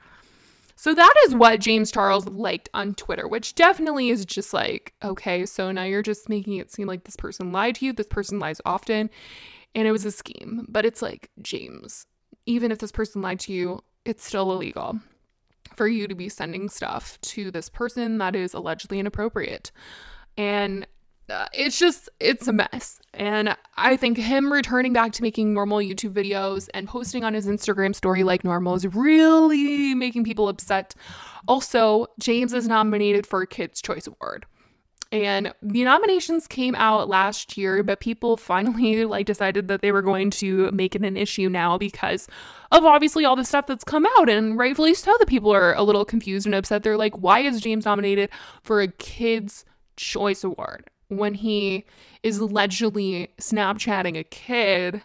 So 0.76 0.94
that 0.94 1.14
is 1.26 1.34
what 1.34 1.58
James 1.58 1.90
Charles 1.90 2.28
liked 2.28 2.68
on 2.72 2.94
Twitter, 2.94 3.26
which 3.26 3.56
definitely 3.56 4.10
is 4.10 4.24
just 4.24 4.54
like, 4.54 4.94
okay, 5.02 5.44
so 5.44 5.72
now 5.72 5.82
you're 5.82 6.02
just 6.02 6.28
making 6.28 6.58
it 6.58 6.70
seem 6.70 6.86
like 6.86 7.02
this 7.02 7.16
person 7.16 7.50
lied 7.50 7.74
to 7.76 7.86
you. 7.86 7.92
This 7.92 8.06
person 8.06 8.38
lies 8.38 8.60
often, 8.64 9.10
and 9.74 9.88
it 9.88 9.92
was 9.92 10.04
a 10.04 10.12
scheme. 10.12 10.66
But 10.68 10.86
it's 10.86 11.02
like, 11.02 11.30
James, 11.42 12.06
even 12.46 12.70
if 12.70 12.78
this 12.78 12.92
person 12.92 13.22
lied 13.22 13.40
to 13.40 13.52
you, 13.52 13.80
it's 14.04 14.24
still 14.24 14.52
illegal 14.52 15.00
for 15.74 15.88
you 15.88 16.08
to 16.08 16.14
be 16.14 16.28
sending 16.28 16.68
stuff 16.68 17.20
to 17.22 17.50
this 17.50 17.68
person 17.68 18.18
that 18.18 18.34
is 18.34 18.54
allegedly 18.54 18.98
inappropriate 18.98 19.70
and 20.38 20.86
uh, 21.28 21.46
it's 21.52 21.78
just 21.78 22.08
it's 22.20 22.48
a 22.48 22.52
mess. 22.52 23.00
And 23.12 23.56
i 23.76 23.96
think 23.96 24.16
him 24.16 24.52
returning 24.52 24.92
back 24.92 25.12
to 25.12 25.22
making 25.22 25.52
normal 25.52 25.78
youtube 25.78 26.12
videos 26.12 26.68
and 26.72 26.86
posting 26.86 27.24
on 27.24 27.34
his 27.34 27.46
instagram 27.46 27.94
story 27.94 28.22
like 28.22 28.44
normal 28.44 28.74
is 28.74 28.86
really 28.86 29.94
making 29.94 30.24
people 30.24 30.48
upset. 30.48 30.94
Also 31.46 32.06
james 32.18 32.54
is 32.54 32.68
nominated 32.68 33.26
for 33.26 33.42
a 33.42 33.46
kids 33.46 33.82
choice 33.82 34.06
award. 34.06 34.46
And 35.10 35.54
the 35.62 35.84
nominations 35.84 36.46
came 36.46 36.74
out 36.76 37.08
last 37.08 37.56
year 37.56 37.82
but 37.82 37.98
people 37.98 38.36
finally 38.36 39.04
like 39.04 39.26
decided 39.26 39.68
that 39.68 39.82
they 39.82 39.90
were 39.90 40.02
going 40.02 40.30
to 40.32 40.70
make 40.70 40.94
it 40.94 41.02
an 41.02 41.16
issue 41.16 41.48
now 41.48 41.76
because 41.76 42.28
of 42.70 42.84
obviously 42.84 43.24
all 43.24 43.36
the 43.36 43.44
stuff 43.44 43.66
that's 43.66 43.84
come 43.84 44.06
out. 44.18 44.28
And 44.28 44.56
rightfully 44.56 44.94
so 44.94 45.16
the 45.18 45.26
people 45.26 45.52
are 45.52 45.74
a 45.74 45.82
little 45.82 46.04
confused 46.04 46.46
and 46.46 46.54
upset. 46.54 46.84
They're 46.84 46.96
like 46.96 47.18
why 47.18 47.40
is 47.40 47.60
james 47.60 47.84
nominated 47.84 48.30
for 48.62 48.80
a 48.80 48.88
kids 48.88 49.64
Choice 49.98 50.42
Award 50.42 50.88
when 51.08 51.34
he 51.34 51.84
is 52.22 52.38
allegedly 52.38 53.30
Snapchatting 53.38 54.18
a 54.18 54.24
kid 54.24 55.02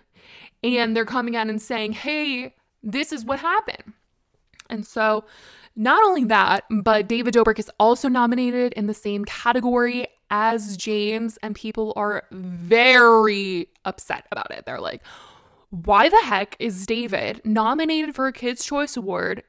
and 0.64 0.96
they're 0.96 1.06
coming 1.06 1.36
out 1.36 1.48
and 1.48 1.62
saying, 1.62 1.94
hey, 1.94 2.56
this 2.82 3.12
is 3.12 3.26
what 3.26 3.40
happened. 3.40 3.94
And 4.70 4.86
so, 4.86 5.26
not 5.76 6.04
only 6.04 6.24
that, 6.26 6.66
but 6.70 7.08
David 7.08 7.34
Dobrik 7.34 7.60
is 7.60 7.70
also 7.80 8.08
nominated 8.08 8.74
in 8.74 8.88
the 8.88 8.94
same 8.94 9.26
category 9.26 10.08
as 10.30 10.78
James, 10.78 11.38
and 11.44 11.56
people 11.56 11.94
are 11.96 12.24
very 12.32 13.68
upset 13.86 14.26
about 14.32 14.52
it. 14.52 14.66
They're 14.66 14.80
like, 14.80 15.02
why 15.70 16.10
the 16.10 16.22
heck 16.24 16.56
is 16.60 16.86
David 16.86 17.42
nominated 17.44 18.16
for 18.16 18.28
a 18.28 18.34
Kids' 18.34 18.64
Choice 18.64 18.96
Award 18.96 19.44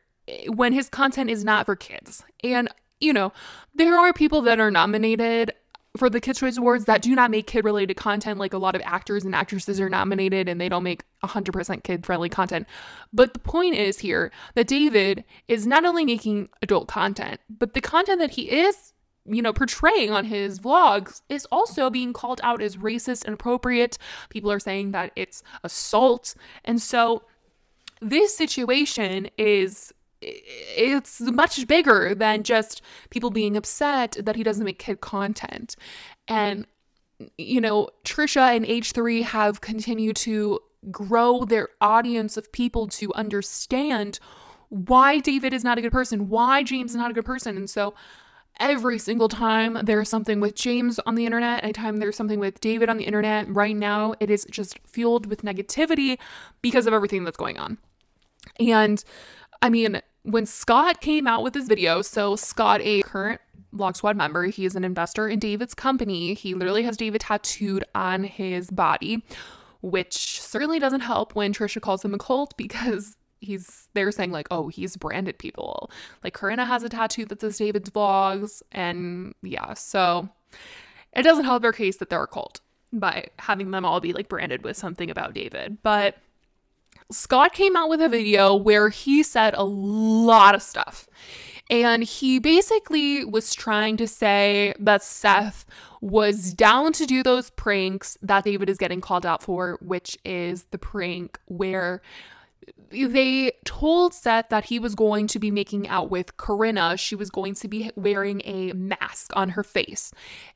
when 0.48 0.72
his 0.72 0.88
content 0.88 1.30
is 1.30 1.44
not 1.44 1.66
for 1.66 1.76
kids? 1.76 2.22
And, 2.42 2.68
you 3.00 3.12
know, 3.12 3.32
there 3.74 3.98
are 3.98 4.12
people 4.12 4.42
that 4.42 4.60
are 4.60 4.70
nominated 4.70 5.52
for 5.96 6.10
the 6.10 6.20
Kids' 6.20 6.40
Choice 6.40 6.56
Awards 6.56 6.86
that 6.86 7.02
do 7.02 7.14
not 7.14 7.30
make 7.30 7.46
kid 7.46 7.64
related 7.64 7.94
content, 7.94 8.40
like 8.40 8.52
a 8.52 8.58
lot 8.58 8.74
of 8.74 8.82
actors 8.84 9.24
and 9.24 9.34
actresses 9.34 9.80
are 9.80 9.88
nominated 9.88 10.48
and 10.48 10.60
they 10.60 10.68
don't 10.68 10.82
make 10.82 11.04
100% 11.22 11.84
kid 11.84 12.04
friendly 12.04 12.28
content. 12.28 12.66
But 13.12 13.32
the 13.32 13.38
point 13.38 13.76
is 13.76 14.00
here 14.00 14.32
that 14.54 14.66
David 14.66 15.24
is 15.46 15.66
not 15.66 15.84
only 15.84 16.04
making 16.04 16.48
adult 16.62 16.88
content, 16.88 17.40
but 17.48 17.74
the 17.74 17.80
content 17.80 18.18
that 18.20 18.32
he 18.32 18.50
is 18.50 18.92
you 19.26 19.40
know, 19.40 19.52
portraying 19.52 20.10
on 20.10 20.26
his 20.26 20.58
vlogs 20.58 21.22
is 21.30 21.46
also 21.46 21.88
being 21.88 22.12
called 22.12 22.40
out 22.42 22.60
as 22.60 22.76
racist 22.76 23.24
and 23.24 23.34
appropriate. 23.34 23.96
People 24.28 24.52
are 24.52 24.60
saying 24.60 24.92
that 24.92 25.12
it's 25.16 25.42
assault. 25.62 26.34
And 26.62 26.80
so 26.80 27.22
this 28.02 28.36
situation 28.36 29.30
is 29.38 29.93
it's 30.24 31.20
much 31.20 31.66
bigger 31.66 32.14
than 32.14 32.42
just 32.42 32.82
people 33.10 33.30
being 33.30 33.56
upset 33.56 34.16
that 34.20 34.36
he 34.36 34.42
doesn't 34.42 34.64
make 34.64 34.78
kid 34.78 35.00
content. 35.00 35.76
And, 36.28 36.66
you 37.38 37.60
know, 37.60 37.88
Trisha 38.04 38.56
and 38.56 38.64
H3 38.64 39.22
have 39.22 39.60
continued 39.60 40.16
to 40.16 40.60
grow 40.90 41.44
their 41.44 41.68
audience 41.80 42.36
of 42.36 42.52
people 42.52 42.88
to 42.88 43.12
understand 43.14 44.18
why 44.68 45.18
David 45.18 45.52
is 45.52 45.64
not 45.64 45.78
a 45.78 45.82
good 45.82 45.92
person, 45.92 46.28
why 46.28 46.62
James 46.62 46.92
is 46.92 46.96
not 46.96 47.10
a 47.10 47.14
good 47.14 47.24
person. 47.24 47.56
And 47.56 47.70
so 47.70 47.94
every 48.60 48.98
single 48.98 49.28
time 49.28 49.78
there's 49.84 50.08
something 50.08 50.40
with 50.40 50.54
James 50.54 50.98
on 51.06 51.14
the 51.14 51.26
internet, 51.26 51.62
anytime 51.62 51.98
there's 51.98 52.16
something 52.16 52.38
with 52.40 52.60
David 52.60 52.88
on 52.88 52.96
the 52.96 53.04
internet, 53.04 53.48
right 53.48 53.76
now 53.76 54.14
it 54.20 54.30
is 54.30 54.46
just 54.50 54.78
fueled 54.86 55.26
with 55.26 55.42
negativity 55.42 56.18
because 56.62 56.86
of 56.86 56.92
everything 56.92 57.24
that's 57.24 57.36
going 57.36 57.58
on. 57.58 57.78
And 58.58 59.02
I 59.62 59.70
mean, 59.70 60.00
when 60.24 60.46
Scott 60.46 61.00
came 61.00 61.26
out 61.26 61.42
with 61.42 61.54
his 61.54 61.68
video, 61.68 62.02
so 62.02 62.34
Scott, 62.34 62.80
a 62.82 63.02
current 63.02 63.40
Vlog 63.74 63.96
Squad 63.96 64.16
member, 64.16 64.44
he 64.46 64.64
is 64.64 64.74
an 64.74 64.84
investor 64.84 65.28
in 65.28 65.38
David's 65.38 65.74
company. 65.74 66.34
He 66.34 66.54
literally 66.54 66.82
has 66.82 66.96
David 66.96 67.20
tattooed 67.20 67.84
on 67.94 68.24
his 68.24 68.70
body, 68.70 69.22
which 69.82 70.40
certainly 70.40 70.78
doesn't 70.78 71.00
help 71.00 71.34
when 71.34 71.52
Trisha 71.52 71.80
calls 71.80 72.04
him 72.04 72.14
a 72.14 72.18
cult 72.18 72.56
because 72.56 73.16
he's 73.40 73.88
they're 73.92 74.10
saying 74.10 74.32
like, 74.32 74.48
oh, 74.50 74.68
he's 74.68 74.96
branded 74.96 75.38
people. 75.38 75.90
Like 76.22 76.32
Corinna 76.32 76.64
has 76.64 76.82
a 76.82 76.88
tattoo 76.88 77.26
that 77.26 77.42
says 77.42 77.58
David's 77.58 77.90
vlogs, 77.90 78.62
and 78.72 79.34
yeah, 79.42 79.74
so 79.74 80.30
it 81.12 81.22
doesn't 81.22 81.44
help 81.44 81.60
their 81.60 81.72
case 81.72 81.98
that 81.98 82.08
they're 82.08 82.22
a 82.22 82.26
cult 82.26 82.60
by 82.94 83.26
having 83.40 83.72
them 83.72 83.84
all 83.84 84.00
be 84.00 84.14
like 84.14 84.28
branded 84.28 84.62
with 84.62 84.76
something 84.76 85.10
about 85.10 85.34
David. 85.34 85.78
But 85.82 86.16
Scott 87.11 87.52
came 87.52 87.76
out 87.76 87.88
with 87.88 88.00
a 88.00 88.08
video 88.08 88.54
where 88.54 88.88
he 88.88 89.23
said 89.23 89.54
a 89.54 89.64
lot 89.64 90.54
of 90.54 90.62
stuff. 90.62 91.06
And 91.70 92.02
he 92.02 92.38
basically 92.38 93.25
was 93.25 93.54
trying 93.54 93.96
to 93.96 94.06
say 94.06 94.75
that 94.78 95.02
Seth 95.02 95.64
was 96.02 96.52
down 96.52 96.92
to 96.92 97.06
do 97.06 97.23
those 97.23 97.50
pranks 97.50 98.18
that 98.20 98.44
David 98.44 98.68
is 98.68 98.76
getting 98.76 99.00
called 99.00 99.25
out 99.25 99.42
for, 99.42 99.78
which 99.80 100.18
is 100.25 100.64
the 100.73 100.78
prank 100.78 101.38
where 101.46 102.02
they 102.90 103.52
told 103.64 104.12
Seth 104.12 104.50
that 104.50 104.66
he 104.66 104.78
was 104.78 104.94
going 104.94 105.26
to 105.28 105.38
be 105.38 105.50
making 105.50 105.88
out 105.88 106.11
with 106.11 106.37
Corinna. 106.37 106.96
She 106.96 107.14
was 107.14 107.30
going 107.30 107.54
to 107.56 107.68
be 107.68 107.90
wearing 107.96 108.42
a 108.44 108.73
mask 108.73 109.32
on 109.34 109.50
her 109.50 109.64
face. 109.64 110.12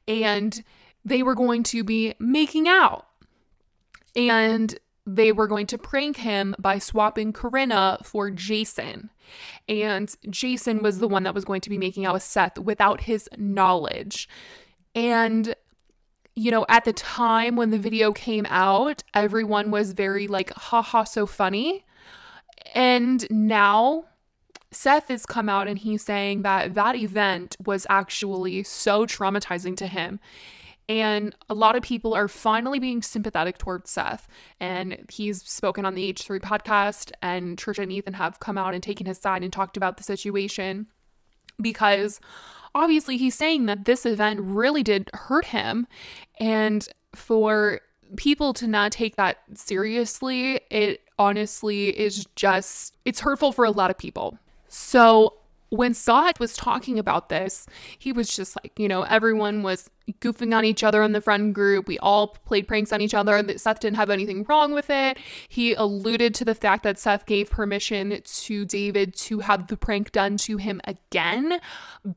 And 0.06 0.62
they 1.04 1.22
were 1.22 1.34
going 1.34 1.62
to 1.64 1.84
be 1.84 2.14
making 2.18 2.68
out. 2.68 3.06
And 4.14 4.78
they 5.08 5.32
were 5.32 5.46
going 5.46 5.66
to 5.66 5.78
prank 5.78 6.18
him 6.18 6.54
by 6.58 6.78
swapping 6.78 7.32
Corinna 7.32 7.98
for 8.04 8.30
Jason. 8.30 9.10
And 9.68 10.14
Jason 10.28 10.82
was 10.82 10.98
the 10.98 11.08
one 11.08 11.22
that 11.22 11.34
was 11.34 11.44
going 11.44 11.62
to 11.62 11.70
be 11.70 11.78
making 11.78 12.04
out 12.04 12.14
with 12.14 12.22
Seth 12.22 12.58
without 12.58 13.02
his 13.02 13.28
knowledge. 13.38 14.28
And, 14.94 15.54
you 16.36 16.50
know, 16.50 16.66
at 16.68 16.84
the 16.84 16.92
time 16.92 17.56
when 17.56 17.70
the 17.70 17.78
video 17.78 18.12
came 18.12 18.46
out, 18.50 19.02
everyone 19.14 19.70
was 19.70 19.92
very 19.92 20.28
like, 20.28 20.52
haha, 20.52 21.04
so 21.04 21.26
funny. 21.26 21.86
And 22.74 23.26
now 23.30 24.04
Seth 24.70 25.08
has 25.08 25.24
come 25.24 25.48
out 25.48 25.68
and 25.68 25.78
he's 25.78 26.04
saying 26.04 26.42
that 26.42 26.74
that 26.74 26.96
event 26.96 27.56
was 27.64 27.86
actually 27.88 28.62
so 28.62 29.06
traumatizing 29.06 29.76
to 29.78 29.86
him 29.86 30.20
and 30.88 31.34
a 31.48 31.54
lot 31.54 31.76
of 31.76 31.82
people 31.82 32.14
are 32.14 32.28
finally 32.28 32.78
being 32.78 33.02
sympathetic 33.02 33.58
towards 33.58 33.90
Seth. 33.90 34.26
And 34.58 35.04
he's 35.10 35.42
spoken 35.42 35.84
on 35.84 35.94
the 35.94 36.12
H3 36.12 36.40
podcast, 36.40 37.12
and 37.20 37.58
Trisha 37.58 37.82
and 37.82 37.92
Ethan 37.92 38.14
have 38.14 38.40
come 38.40 38.56
out 38.56 38.74
and 38.74 38.82
taken 38.82 39.06
his 39.06 39.18
side 39.18 39.42
and 39.42 39.52
talked 39.52 39.76
about 39.76 39.96
the 39.96 40.02
situation 40.02 40.86
because 41.60 42.20
obviously 42.74 43.16
he's 43.16 43.34
saying 43.34 43.66
that 43.66 43.84
this 43.84 44.06
event 44.06 44.40
really 44.40 44.82
did 44.82 45.10
hurt 45.12 45.46
him. 45.46 45.86
And 46.40 46.88
for 47.14 47.80
people 48.16 48.54
to 48.54 48.66
not 48.66 48.92
take 48.92 49.16
that 49.16 49.38
seriously, 49.54 50.60
it 50.70 51.00
honestly 51.18 51.88
is 51.98 52.26
just, 52.36 52.96
it's 53.04 53.20
hurtful 53.20 53.52
for 53.52 53.64
a 53.64 53.70
lot 53.70 53.90
of 53.90 53.98
people. 53.98 54.38
So 54.68 55.34
when 55.70 55.94
Scott 55.94 56.40
was 56.40 56.56
talking 56.56 56.98
about 56.98 57.28
this, 57.28 57.66
he 57.98 58.12
was 58.12 58.34
just 58.34 58.56
like, 58.56 58.78
you 58.78 58.88
know, 58.88 59.02
everyone 59.02 59.62
was 59.62 59.90
goofing 60.20 60.56
on 60.56 60.64
each 60.64 60.82
other 60.82 61.02
in 61.02 61.12
the 61.12 61.20
friend 61.20 61.54
group. 61.54 61.86
We 61.86 61.98
all 61.98 62.28
played 62.28 62.66
pranks 62.66 62.92
on 62.92 63.00
each 63.00 63.14
other. 63.14 63.36
And 63.36 63.60
Seth 63.60 63.80
didn't 63.80 63.96
have 63.96 64.10
anything 64.10 64.44
wrong 64.48 64.72
with 64.72 64.88
it. 64.88 65.18
He 65.48 65.74
alluded 65.74 66.34
to 66.36 66.44
the 66.44 66.54
fact 66.54 66.84
that 66.84 66.98
Seth 66.98 67.26
gave 67.26 67.50
permission 67.50 68.20
to 68.22 68.64
David 68.64 69.14
to 69.16 69.40
have 69.40 69.66
the 69.66 69.76
prank 69.76 70.12
done 70.12 70.36
to 70.38 70.56
him 70.56 70.80
again. 70.84 71.60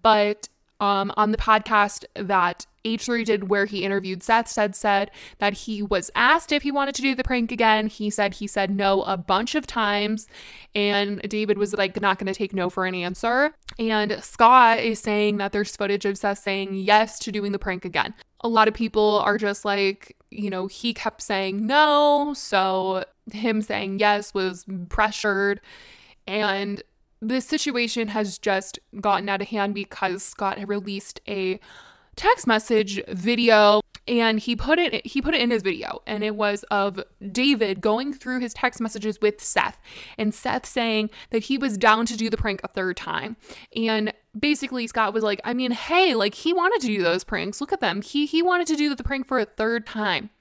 But 0.01 0.47
um, 0.81 1.13
on 1.15 1.31
the 1.31 1.37
podcast 1.37 2.05
that 2.15 2.65
H3 2.83 3.23
did 3.23 3.49
where 3.49 3.65
he 3.65 3.85
interviewed 3.85 4.23
Seth 4.23 4.47
said 4.47 4.75
said 4.75 5.11
that 5.37 5.53
he 5.53 5.83
was 5.83 6.09
asked 6.15 6.51
if 6.51 6.63
he 6.63 6.71
wanted 6.71 6.95
to 6.95 7.03
do 7.03 7.13
the 7.13 7.23
prank 7.23 7.51
again. 7.51 7.85
He 7.85 8.09
said 8.09 8.33
he 8.33 8.47
said 8.47 8.75
no 8.75 9.03
a 9.03 9.15
bunch 9.15 9.53
of 9.53 9.67
times 9.67 10.27
and 10.73 11.21
David 11.21 11.59
was 11.59 11.73
like 11.73 12.01
not 12.01 12.17
going 12.17 12.31
to 12.31 12.37
take 12.37 12.53
no 12.53 12.71
for 12.71 12.87
an 12.87 12.95
answer. 12.95 13.53
And 13.77 14.23
Scott 14.23 14.79
is 14.79 14.99
saying 14.99 15.37
that 15.37 15.51
there's 15.51 15.77
footage 15.77 16.05
of 16.05 16.17
Seth 16.17 16.39
saying 16.39 16.73
yes 16.73 17.19
to 17.19 17.31
doing 17.31 17.51
the 17.51 17.59
prank 17.59 17.85
again. 17.85 18.15
A 18.43 18.49
lot 18.49 18.67
of 18.67 18.73
people 18.73 19.19
are 19.19 19.37
just 19.37 19.63
like, 19.63 20.17
you 20.31 20.49
know, 20.49 20.65
he 20.65 20.95
kept 20.95 21.21
saying 21.21 21.63
no, 21.67 22.33
so 22.35 23.05
him 23.31 23.61
saying 23.61 23.99
yes 23.99 24.33
was 24.33 24.65
pressured 24.89 25.61
and 26.25 26.81
this 27.21 27.45
situation 27.45 28.09
has 28.09 28.37
just 28.37 28.79
gotten 28.99 29.29
out 29.29 29.41
of 29.41 29.49
hand 29.49 29.75
because 29.75 30.23
Scott 30.23 30.57
had 30.57 30.67
released 30.67 31.21
a 31.27 31.59
text 32.15 32.47
message 32.47 32.99
video 33.07 33.81
and 34.07 34.39
he 34.39 34.55
put 34.55 34.79
it 34.79 35.05
he 35.05 35.21
put 35.21 35.35
it 35.35 35.41
in 35.41 35.51
his 35.51 35.61
video 35.61 36.01
and 36.07 36.23
it 36.23 36.35
was 36.35 36.63
of 36.71 36.99
David 37.31 37.79
going 37.79 38.13
through 38.13 38.39
his 38.39 38.53
text 38.53 38.81
messages 38.81 39.21
with 39.21 39.39
Seth 39.39 39.79
and 40.17 40.33
Seth 40.33 40.65
saying 40.65 41.11
that 41.29 41.43
he 41.43 41.57
was 41.57 41.77
down 41.77 42.05
to 42.07 42.17
do 42.17 42.29
the 42.29 42.37
prank 42.37 42.61
a 42.63 42.67
third 42.67 42.97
time. 42.97 43.37
And 43.75 44.11
basically 44.37 44.87
Scott 44.87 45.13
was 45.13 45.23
like 45.23 45.39
I 45.43 45.53
mean 45.53 45.71
hey 45.71 46.15
like 46.15 46.33
he 46.33 46.53
wanted 46.53 46.81
to 46.81 46.87
do 46.87 47.03
those 47.03 47.23
pranks. 47.23 47.61
Look 47.61 47.71
at 47.71 47.79
them. 47.79 48.01
He 48.01 48.25
he 48.25 48.41
wanted 48.41 48.67
to 48.67 48.75
do 48.75 48.93
the 48.95 49.03
prank 49.03 49.27
for 49.27 49.39
a 49.39 49.45
third 49.45 49.85
time. 49.85 50.31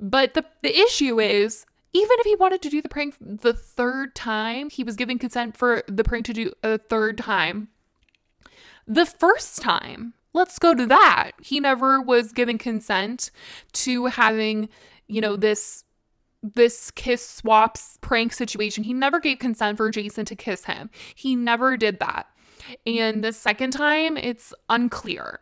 But 0.00 0.34
the 0.34 0.44
the 0.62 0.76
issue 0.76 1.20
is 1.20 1.66
even 1.92 2.16
if 2.20 2.26
he 2.26 2.36
wanted 2.36 2.62
to 2.62 2.68
do 2.68 2.82
the 2.82 2.88
prank 2.88 3.14
the 3.20 3.52
third 3.52 4.14
time, 4.14 4.70
he 4.70 4.84
was 4.84 4.96
giving 4.96 5.18
consent 5.18 5.56
for 5.56 5.82
the 5.88 6.04
prank 6.04 6.26
to 6.26 6.32
do 6.32 6.52
a 6.62 6.78
third 6.78 7.18
time. 7.18 7.68
The 8.86 9.06
first 9.06 9.62
time, 9.62 10.14
let's 10.32 10.58
go 10.58 10.74
to 10.74 10.86
that. 10.86 11.32
He 11.42 11.58
never 11.58 12.00
was 12.00 12.32
given 12.32 12.58
consent 12.58 13.30
to 13.72 14.06
having, 14.06 14.68
you 15.08 15.20
know, 15.20 15.36
this 15.36 15.84
this 16.54 16.90
kiss 16.92 17.28
swaps 17.28 17.98
prank 18.02 18.32
situation. 18.32 18.84
He 18.84 18.92
never 18.92 19.18
gave 19.18 19.38
consent 19.38 19.78
for 19.78 19.90
Jason 19.90 20.24
to 20.26 20.36
kiss 20.36 20.66
him. 20.66 20.90
He 21.14 21.34
never 21.34 21.76
did 21.76 21.98
that. 21.98 22.26
And 22.86 23.24
the 23.24 23.32
second 23.32 23.72
time, 23.72 24.16
it's 24.16 24.54
unclear. 24.68 25.40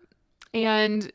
And 0.55 1.13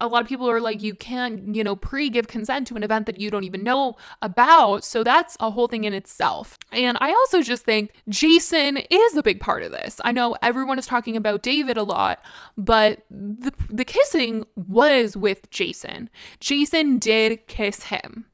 a 0.00 0.06
lot 0.06 0.22
of 0.22 0.28
people 0.28 0.48
are 0.48 0.60
like, 0.60 0.82
you 0.82 0.94
can't, 0.94 1.54
you 1.54 1.64
know, 1.64 1.74
pre 1.74 2.08
give 2.08 2.28
consent 2.28 2.66
to 2.68 2.76
an 2.76 2.82
event 2.82 3.06
that 3.06 3.20
you 3.20 3.30
don't 3.30 3.44
even 3.44 3.62
know 3.62 3.96
about. 4.22 4.84
So 4.84 5.02
that's 5.02 5.36
a 5.40 5.50
whole 5.50 5.66
thing 5.66 5.84
in 5.84 5.92
itself. 5.92 6.56
And 6.70 6.96
I 7.00 7.10
also 7.10 7.42
just 7.42 7.64
think 7.64 7.92
Jason 8.08 8.76
is 8.76 9.16
a 9.16 9.22
big 9.22 9.40
part 9.40 9.62
of 9.62 9.72
this. 9.72 10.00
I 10.04 10.12
know 10.12 10.36
everyone 10.42 10.78
is 10.78 10.86
talking 10.86 11.16
about 11.16 11.42
David 11.42 11.76
a 11.76 11.82
lot, 11.82 12.20
but 12.56 13.04
the, 13.10 13.52
the 13.68 13.84
kissing 13.84 14.44
was 14.54 15.16
with 15.16 15.50
Jason. 15.50 16.10
Jason 16.40 16.98
did 16.98 17.46
kiss 17.46 17.84
him. 17.84 18.26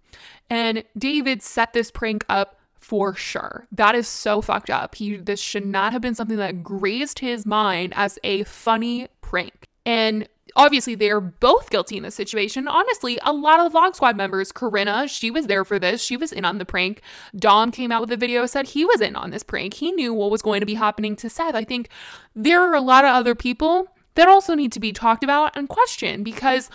And 0.51 0.85
David 0.97 1.43
set 1.43 1.73
this 1.73 1.91
prank 1.91 2.25
up 2.29 2.61
for 2.79 3.15
sure. 3.15 3.67
That 3.73 3.95
is 3.95 4.07
so 4.07 4.43
fucked 4.43 4.69
up. 4.69 4.95
He 4.97 5.17
this 5.17 5.41
should 5.41 5.65
not 5.65 5.95
have 5.95 6.03
been 6.03 6.15
something 6.15 6.37
that 6.37 6.63
grazed 6.63 7.21
his 7.21 7.47
mind 7.47 7.95
as 7.97 8.19
a 8.23 8.45
funny 8.45 9.09
prank. 9.23 9.67
And 9.87 10.29
obviously 10.57 10.95
they 10.95 11.11
are 11.11 11.21
both 11.21 11.71
guilty 11.71 11.97
in 11.97 12.03
this 12.03 12.15
situation. 12.15 12.69
Honestly, 12.69 13.19
a 13.23 13.33
lot 13.33 13.61
of 13.61 13.73
the 13.73 13.79
Vlog 13.79 13.95
Squad 13.95 14.17
members, 14.17 14.53
Corinna, 14.53 15.09
she 15.09 15.31
was 15.31 15.47
there 15.47 15.65
for 15.65 15.79
this. 15.79 16.03
She 16.03 16.17
was 16.17 16.33
in 16.33 16.45
on 16.45 16.59
the 16.59 16.65
prank. 16.65 17.01
Dom 17.37 17.71
came 17.71 17.91
out 17.93 18.01
with 18.01 18.13
a 18.13 18.17
video, 18.17 18.47
said 18.47 18.69
he 18.69 18.85
was 18.85 19.01
in 19.01 19.17
on 19.17 19.31
this 19.31 19.43
prank. 19.43 19.75
He 19.75 19.93
knew 19.93 20.15
what 20.15 20.31
was 20.31 20.43
going 20.43 20.61
to 20.61 20.67
be 20.67 20.75
happening 20.75 21.17
to 21.17 21.31
Seth. 21.31 21.55
I 21.55 21.65
think 21.65 21.89
there 22.35 22.61
are 22.61 22.75
a 22.75 22.81
lot 22.81 23.05
of 23.05 23.11
other 23.11 23.35
people 23.35 23.89
that 24.15 24.29
also 24.29 24.55
need 24.55 24.73
to 24.73 24.81
be 24.81 24.93
talked 24.93 25.25
about 25.25 25.57
and 25.57 25.69
questioned 25.69 26.25
because 26.25 26.71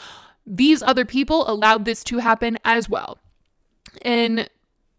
these 0.45 0.81
other 0.81 1.05
people 1.05 1.49
allowed 1.49 1.85
this 1.85 2.03
to 2.05 2.17
happen 2.17 2.57
as 2.65 2.89
well. 2.89 3.19
And 4.01 4.49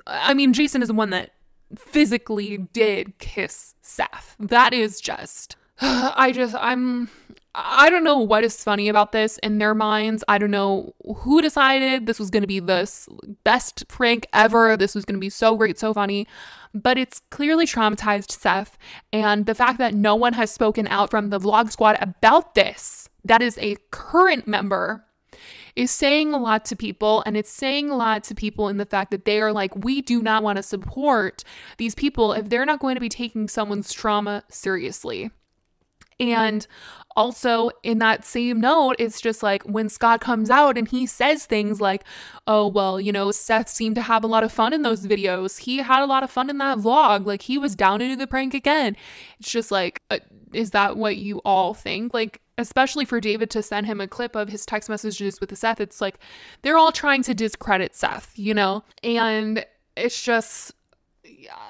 I 0.07 0.35
mean, 0.35 0.53
Jason 0.53 0.83
is 0.83 0.89
the 0.89 0.95
one 0.95 1.11
that 1.11 1.33
physically 1.77 2.57
did 2.73 3.19
kiss 3.19 3.75
Seth. 3.83 4.37
That 4.39 4.73
is 4.73 5.01
just 5.01 5.57
I 5.81 6.33
just 6.35 6.55
I'm 6.59 7.11
I 7.55 7.91
don't 7.91 8.05
know 8.05 8.19
what 8.19 8.45
is 8.45 8.63
funny 8.63 8.89
about 8.89 9.11
this 9.11 9.39
in 9.39 9.59
their 9.59 9.75
minds. 9.75 10.23
I 10.29 10.39
don't 10.39 10.53
know 10.53 10.95
who 11.17 11.43
decided 11.43 12.07
this 12.07 12.21
was 12.21 12.31
going 12.31 12.43
to 12.43 12.47
be 12.47 12.61
the 12.61 12.89
best 13.43 13.89
prank 13.89 14.27
ever. 14.33 14.77
This 14.77 14.95
was 14.95 15.05
going 15.05 15.17
to 15.17 15.21
be 15.21 15.31
so 15.31 15.57
great, 15.57 15.79
so 15.79 15.93
funny. 15.93 16.29
But 16.73 16.97
it's 16.97 17.23
clearly 17.31 17.67
traumatized 17.67 18.31
Seth. 18.31 18.79
And 19.13 19.47
the 19.47 19.57
fact 19.57 19.79
that 19.79 19.95
no 19.95 20.15
one 20.15 20.35
has 20.35 20.53
spoken 20.53 20.87
out 20.87 21.11
from 21.11 21.31
the 21.31 21.41
vlog 21.41 21.73
squad 21.73 21.99
about 22.01 22.55
this, 22.55 23.09
that 23.25 23.43
is 23.43 23.59
a 23.59 23.77
current 23.91 24.47
member, 24.47 25.05
is 25.75 25.91
saying 25.91 26.33
a 26.33 26.39
lot 26.39 26.65
to 26.67 26.77
people. 26.77 27.25
And 27.27 27.37
it's 27.37 27.51
saying 27.51 27.91
a 27.91 27.97
lot 27.97 28.23
to 28.25 28.35
people 28.37 28.69
in 28.69 28.77
the 28.77 28.87
fact 28.87 29.11
that 29.11 29.25
they 29.25 29.41
are 29.41 29.53
like, 29.53 29.75
we 29.85 30.03
do 30.03 30.23
not 30.23 30.45
want 30.45 30.59
to 30.59 30.63
support 30.63 31.43
these 31.79 31.97
people 31.97 32.33
if 32.33 32.49
they're 32.49 32.65
not 32.65 32.79
going 32.79 32.95
to 32.95 33.01
be 33.01 33.09
taking 33.09 33.49
someone's 33.49 33.93
trauma 33.93 34.45
seriously. 34.49 35.33
And 36.21 36.67
also, 37.17 37.71
in 37.83 37.99
that 37.99 38.25
same 38.25 38.61
note, 38.61 38.95
it's 38.99 39.21
just 39.21 39.43
like 39.43 39.65
when 39.65 39.89
Scott 39.89 40.21
comes 40.21 40.49
out 40.49 40.79
and 40.79 40.87
he 40.87 41.07
says 41.07 41.45
things 41.45 41.81
like, 41.81 42.05
oh, 42.47 42.69
well, 42.69 43.01
you 43.01 43.11
know, 43.11 43.33
Seth 43.33 43.69
seemed 43.69 43.97
to 43.97 44.03
have 44.03 44.23
a 44.23 44.29
lot 44.29 44.45
of 44.45 44.53
fun 44.53 44.73
in 44.73 44.83
those 44.83 45.07
videos. 45.07 45.59
He 45.59 45.79
had 45.79 46.03
a 46.03 46.07
lot 46.07 46.23
of 46.23 46.31
fun 46.31 46.49
in 46.49 46.59
that 46.59 46.79
vlog. 46.79 47.27
Like, 47.27 47.43
he 47.43 47.59
was 47.59 47.75
down 47.75 47.99
to 47.99 48.07
do 48.07 48.15
the 48.15 48.29
prank 48.29 48.55
again. 48.55 48.97
It's 49.41 49.51
just 49.51 49.73
like, 49.73 50.03
uh, 50.11 50.19
is 50.53 50.71
that 50.71 50.97
what 50.97 51.17
you 51.17 51.39
all 51.45 51.75
think? 51.75 52.15
Like, 52.15 52.41
especially 52.59 53.05
for 53.05 53.21
David 53.21 53.51
to 53.51 53.63
send 53.63 53.87
him 53.87 54.01
a 54.01 54.07
clip 54.07 54.37
of 54.37 54.51
his 54.51 54.65
text 54.65 54.89
messages 54.89 55.41
with 55.41 55.57
Seth, 55.57 55.81
it's 55.81 56.01
like 56.01 56.19
they're 56.63 56.79
all 56.79 56.93
trying 56.93 57.23
to 57.25 57.35
discredit 57.35 57.97
Seth, 57.97 58.33
you 58.37 58.55
know? 58.55 58.85
And 59.03 59.65
it's 59.97 60.23
just 60.23 60.73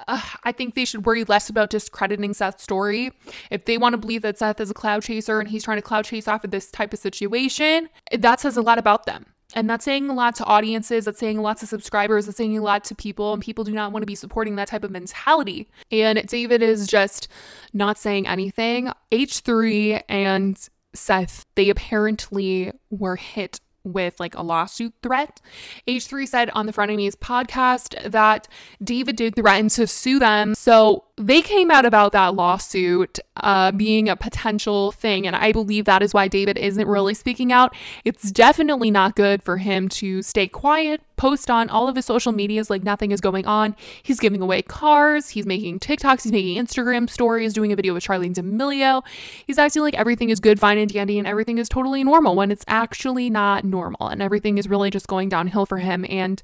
uh, 0.08 0.20
I 0.44 0.52
think 0.52 0.74
they 0.74 0.84
should 0.84 1.06
worry 1.06 1.24
less 1.24 1.48
about 1.48 1.70
discrediting 1.70 2.34
Seth's 2.34 2.62
story. 2.62 3.12
If 3.50 3.64
they 3.64 3.78
want 3.78 3.94
to 3.94 3.98
believe 3.98 4.22
that 4.22 4.38
Seth 4.38 4.60
is 4.60 4.70
a 4.70 4.74
clout 4.74 5.02
chaser 5.02 5.40
and 5.40 5.48
he's 5.48 5.64
trying 5.64 5.78
to 5.78 5.82
clout 5.82 6.04
chase 6.04 6.28
off 6.28 6.44
of 6.44 6.50
this 6.50 6.70
type 6.70 6.92
of 6.92 6.98
situation, 6.98 7.88
that 8.16 8.40
says 8.40 8.56
a 8.56 8.62
lot 8.62 8.78
about 8.78 9.06
them. 9.06 9.26
And 9.54 9.68
that's 9.68 9.84
saying 9.84 10.08
a 10.08 10.14
lot 10.14 10.36
to 10.36 10.44
audiences, 10.44 11.04
that's 11.04 11.18
saying 11.18 11.38
a 11.38 11.42
lot 11.42 11.58
to 11.58 11.66
subscribers, 11.66 12.26
that's 12.26 12.38
saying 12.38 12.56
a 12.56 12.62
lot 12.62 12.84
to 12.84 12.94
people, 12.94 13.32
and 13.32 13.42
people 13.42 13.64
do 13.64 13.72
not 13.72 13.92
want 13.92 14.02
to 14.02 14.06
be 14.06 14.14
supporting 14.14 14.56
that 14.56 14.68
type 14.68 14.84
of 14.84 14.90
mentality. 14.90 15.68
And 15.90 16.24
David 16.26 16.62
is 16.62 16.86
just 16.86 17.28
not 17.72 17.98
saying 17.98 18.28
anything. 18.28 18.92
H3 19.10 20.02
and 20.08 20.68
Seth, 20.94 21.46
they 21.56 21.68
apparently 21.68 22.72
were 22.90 23.16
hit 23.16 23.60
with 23.84 24.18
like 24.20 24.34
a 24.34 24.42
lawsuit 24.42 24.94
threat. 25.02 25.40
H3 25.86 26.28
said 26.28 26.50
on 26.50 26.66
the 26.66 26.72
Frenemies 26.72 27.14
podcast 27.14 28.10
that 28.10 28.48
David 28.82 29.16
did 29.16 29.36
threaten 29.36 29.68
to 29.70 29.86
sue 29.86 30.18
them. 30.18 30.54
So 30.54 31.04
they 31.16 31.42
came 31.42 31.70
out 31.70 31.84
about 31.84 32.12
that 32.12 32.34
lawsuit 32.34 33.18
uh, 33.36 33.72
being 33.72 34.08
a 34.08 34.16
potential 34.16 34.92
thing. 34.92 35.26
And 35.26 35.36
I 35.36 35.52
believe 35.52 35.84
that 35.84 36.02
is 36.02 36.14
why 36.14 36.28
David 36.28 36.58
isn't 36.58 36.86
really 36.86 37.14
speaking 37.14 37.52
out. 37.52 37.74
It's 38.04 38.30
definitely 38.30 38.90
not 38.90 39.16
good 39.16 39.42
for 39.42 39.58
him 39.58 39.88
to 39.90 40.22
stay 40.22 40.48
quiet, 40.48 41.02
post 41.20 41.50
on 41.50 41.68
all 41.68 41.86
of 41.86 41.96
his 41.96 42.06
social 42.06 42.32
medias 42.32 42.70
like 42.70 42.82
nothing 42.82 43.10
is 43.10 43.20
going 43.20 43.44
on. 43.44 43.76
He's 44.02 44.18
giving 44.18 44.40
away 44.40 44.62
cars, 44.62 45.28
he's 45.28 45.44
making 45.44 45.78
TikToks, 45.78 46.22
he's 46.22 46.32
making 46.32 46.64
Instagram 46.64 47.10
stories, 47.10 47.52
doing 47.52 47.70
a 47.72 47.76
video 47.76 47.92
with 47.92 48.04
Charli 48.04 48.32
D'Amelio. 48.32 49.02
He's 49.46 49.58
acting 49.58 49.82
like 49.82 49.92
everything 49.92 50.30
is 50.30 50.40
good, 50.40 50.58
fine, 50.58 50.78
and 50.78 50.90
dandy, 50.90 51.18
and 51.18 51.28
everything 51.28 51.58
is 51.58 51.68
totally 51.68 52.02
normal 52.02 52.36
when 52.36 52.50
it's 52.50 52.64
actually 52.66 53.28
not 53.28 53.64
normal. 53.64 54.08
And 54.08 54.22
everything 54.22 54.56
is 54.56 54.66
really 54.66 54.88
just 54.90 55.08
going 55.08 55.28
downhill 55.28 55.66
for 55.66 55.76
him. 55.76 56.06
And 56.08 56.42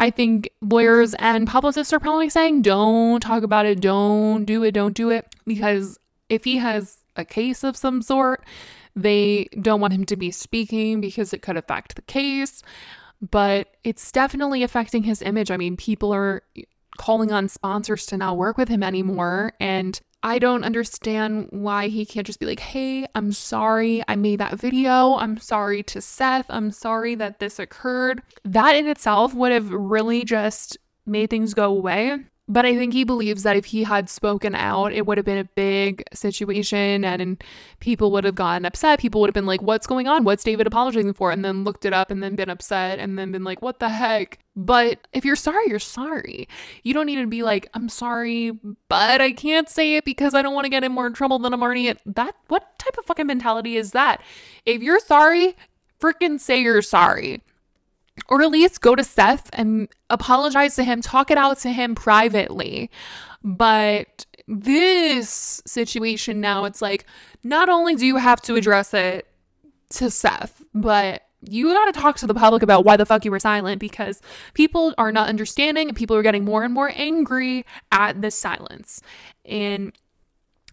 I 0.00 0.10
think 0.10 0.50
lawyers 0.60 1.14
and 1.20 1.46
publicists 1.46 1.92
are 1.92 2.00
probably 2.00 2.28
saying, 2.28 2.62
don't 2.62 3.20
talk 3.20 3.44
about 3.44 3.66
it, 3.66 3.80
don't 3.80 4.44
do 4.44 4.64
it, 4.64 4.72
don't 4.72 4.94
do 4.94 5.10
it. 5.10 5.32
Because 5.46 5.96
if 6.28 6.42
he 6.42 6.56
has 6.56 6.98
a 7.14 7.24
case 7.24 7.62
of 7.62 7.76
some 7.76 8.02
sort, 8.02 8.44
they 8.96 9.48
don't 9.60 9.80
want 9.80 9.92
him 9.92 10.04
to 10.06 10.16
be 10.16 10.32
speaking 10.32 11.00
because 11.00 11.32
it 11.32 11.40
could 11.40 11.56
affect 11.56 11.94
the 11.94 12.02
case. 12.02 12.64
But 13.20 13.76
it's 13.82 14.12
definitely 14.12 14.62
affecting 14.62 15.02
his 15.02 15.22
image. 15.22 15.50
I 15.50 15.56
mean, 15.56 15.76
people 15.76 16.14
are 16.14 16.42
calling 16.98 17.32
on 17.32 17.48
sponsors 17.48 18.06
to 18.06 18.16
not 18.16 18.36
work 18.36 18.58
with 18.58 18.68
him 18.68 18.82
anymore. 18.82 19.52
And 19.58 20.00
I 20.22 20.38
don't 20.38 20.64
understand 20.64 21.48
why 21.50 21.88
he 21.88 22.04
can't 22.04 22.26
just 22.26 22.40
be 22.40 22.46
like, 22.46 22.60
hey, 22.60 23.06
I'm 23.14 23.32
sorry 23.32 24.02
I 24.08 24.16
made 24.16 24.40
that 24.40 24.58
video. 24.58 25.14
I'm 25.14 25.38
sorry 25.38 25.82
to 25.84 26.00
Seth. 26.00 26.46
I'm 26.48 26.70
sorry 26.70 27.14
that 27.14 27.38
this 27.38 27.58
occurred. 27.58 28.22
That 28.44 28.74
in 28.74 28.88
itself 28.88 29.32
would 29.34 29.52
have 29.52 29.70
really 29.70 30.24
just 30.24 30.76
made 31.06 31.30
things 31.30 31.54
go 31.54 31.64
away. 31.64 32.18
But 32.50 32.64
I 32.64 32.76
think 32.76 32.94
he 32.94 33.04
believes 33.04 33.42
that 33.42 33.56
if 33.56 33.66
he 33.66 33.84
had 33.84 34.08
spoken 34.08 34.54
out, 34.54 34.92
it 34.92 35.04
would 35.04 35.18
have 35.18 35.26
been 35.26 35.38
a 35.38 35.44
big 35.44 36.02
situation 36.14 37.04
and 37.04 37.42
people 37.78 38.10
would 38.12 38.24
have 38.24 38.34
gotten 38.34 38.64
upset. 38.64 38.98
People 39.00 39.20
would 39.20 39.28
have 39.28 39.34
been 39.34 39.46
like, 39.46 39.60
What's 39.60 39.86
going 39.86 40.08
on? 40.08 40.24
What's 40.24 40.44
David 40.44 40.66
apologizing 40.66 41.12
for? 41.12 41.30
And 41.30 41.44
then 41.44 41.62
looked 41.62 41.84
it 41.84 41.92
up 41.92 42.10
and 42.10 42.22
then 42.22 42.36
been 42.36 42.48
upset 42.48 42.98
and 42.98 43.18
then 43.18 43.32
been 43.32 43.44
like, 43.44 43.60
What 43.60 43.80
the 43.80 43.90
heck? 43.90 44.38
But 44.56 45.06
if 45.12 45.26
you're 45.26 45.36
sorry, 45.36 45.68
you're 45.68 45.78
sorry. 45.78 46.48
You 46.82 46.94
don't 46.94 47.06
need 47.06 47.16
to 47.16 47.26
be 47.26 47.42
like, 47.42 47.68
I'm 47.74 47.88
sorry, 47.88 48.58
but 48.88 49.20
I 49.20 49.30
can't 49.30 49.68
say 49.68 49.96
it 49.96 50.04
because 50.04 50.34
I 50.34 50.42
don't 50.42 50.54
want 50.54 50.64
to 50.64 50.70
get 50.70 50.82
in 50.82 50.90
more 50.90 51.10
trouble 51.10 51.38
than 51.38 51.52
I'm 51.52 51.62
already 51.62 51.88
in. 51.88 51.98
That, 52.06 52.34
what 52.48 52.78
type 52.78 52.98
of 52.98 53.04
fucking 53.04 53.26
mentality 53.26 53.76
is 53.76 53.92
that? 53.92 54.20
If 54.66 54.82
you're 54.82 54.98
sorry, 54.98 55.54
freaking 56.00 56.40
say 56.40 56.60
you're 56.60 56.82
sorry 56.82 57.42
or 58.28 58.42
at 58.42 58.50
least 58.50 58.80
go 58.80 58.94
to 58.94 59.04
Seth 59.04 59.50
and 59.52 59.88
apologize 60.10 60.76
to 60.76 60.84
him, 60.84 61.00
talk 61.00 61.30
it 61.30 61.38
out 61.38 61.58
to 61.58 61.72
him 61.72 61.94
privately. 61.94 62.90
But 63.42 64.26
this 64.46 65.62
situation 65.66 66.40
now, 66.40 66.64
it's 66.64 66.82
like 66.82 67.04
not 67.44 67.68
only 67.68 67.94
do 67.94 68.06
you 68.06 68.16
have 68.16 68.40
to 68.42 68.56
address 68.56 68.94
it 68.94 69.26
to 69.90 70.10
Seth, 70.10 70.62
but 70.74 71.22
you 71.42 71.72
got 71.72 71.92
to 71.92 72.00
talk 72.00 72.16
to 72.16 72.26
the 72.26 72.34
public 72.34 72.62
about 72.62 72.84
why 72.84 72.96
the 72.96 73.06
fuck 73.06 73.24
you 73.24 73.30
were 73.30 73.38
silent 73.38 73.78
because 73.78 74.20
people 74.54 74.92
are 74.98 75.12
not 75.12 75.28
understanding 75.28 75.88
and 75.88 75.96
people 75.96 76.16
are 76.16 76.22
getting 76.22 76.44
more 76.44 76.64
and 76.64 76.74
more 76.74 76.90
angry 76.94 77.64
at 77.92 78.20
this 78.20 78.34
silence. 78.34 79.00
And 79.44 79.92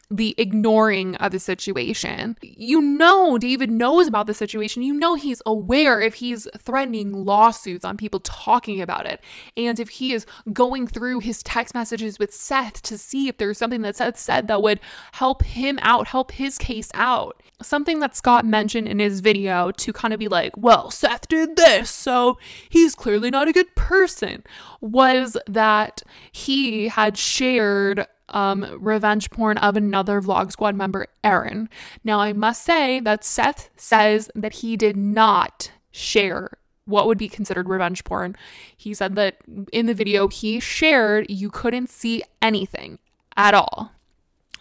the 0.09 0.35
ignoring 0.37 1.15
of 1.15 1.31
the 1.31 1.39
situation. 1.39 2.37
You 2.41 2.81
know, 2.81 3.37
David 3.37 3.71
knows 3.71 4.07
about 4.07 4.27
the 4.27 4.33
situation. 4.33 4.83
You 4.83 4.93
know, 4.93 5.15
he's 5.15 5.41
aware 5.45 5.99
if 6.01 6.15
he's 6.15 6.47
threatening 6.57 7.11
lawsuits 7.25 7.83
on 7.83 7.97
people 7.97 8.19
talking 8.19 8.81
about 8.81 9.05
it. 9.05 9.21
And 9.57 9.79
if 9.79 9.89
he 9.89 10.13
is 10.13 10.25
going 10.53 10.87
through 10.87 11.19
his 11.19 11.41
text 11.43 11.73
messages 11.73 12.19
with 12.19 12.33
Seth 12.33 12.81
to 12.83 12.97
see 12.97 13.27
if 13.27 13.37
there's 13.37 13.57
something 13.57 13.81
that 13.81 13.95
Seth 13.95 14.17
said 14.17 14.47
that 14.47 14.61
would 14.61 14.79
help 15.13 15.43
him 15.43 15.79
out, 15.81 16.07
help 16.07 16.31
his 16.31 16.57
case 16.57 16.91
out. 16.93 17.41
Something 17.61 17.99
that 17.99 18.15
Scott 18.15 18.45
mentioned 18.45 18.87
in 18.87 18.99
his 18.99 19.21
video 19.21 19.71
to 19.71 19.93
kind 19.93 20.13
of 20.13 20.19
be 20.19 20.27
like, 20.27 20.55
well, 20.57 20.91
Seth 20.91 21.27
did 21.27 21.55
this, 21.55 21.89
so 21.89 22.37
he's 22.69 22.95
clearly 22.95 23.31
not 23.31 23.47
a 23.47 23.53
good 23.53 23.73
person, 23.75 24.43
was 24.81 25.37
that 25.47 26.03
he 26.31 26.89
had 26.89 27.17
shared 27.17 28.05
um, 28.35 28.77
revenge 28.79 29.31
porn 29.31 29.57
of 29.57 29.75
another 29.75 30.21
Vlog 30.21 30.51
Squad 30.51 30.75
member, 30.75 31.07
Aaron. 31.23 31.69
Now, 32.03 32.19
I 32.19 32.33
must 32.33 32.63
say 32.63 32.99
that 32.99 33.23
Seth 33.23 33.69
says 33.75 34.29
that 34.35 34.55
he 34.55 34.77
did 34.77 34.95
not 34.95 35.71
share 35.91 36.51
what 36.85 37.07
would 37.07 37.17
be 37.17 37.29
considered 37.29 37.67
revenge 37.67 38.03
porn. 38.03 38.35
He 38.77 38.93
said 38.93 39.15
that 39.15 39.37
in 39.73 39.87
the 39.87 39.93
video 39.93 40.27
he 40.27 40.59
shared, 40.59 41.25
you 41.29 41.49
couldn't 41.49 41.89
see 41.89 42.21
anything 42.41 42.99
at 43.35 43.55
all 43.55 43.94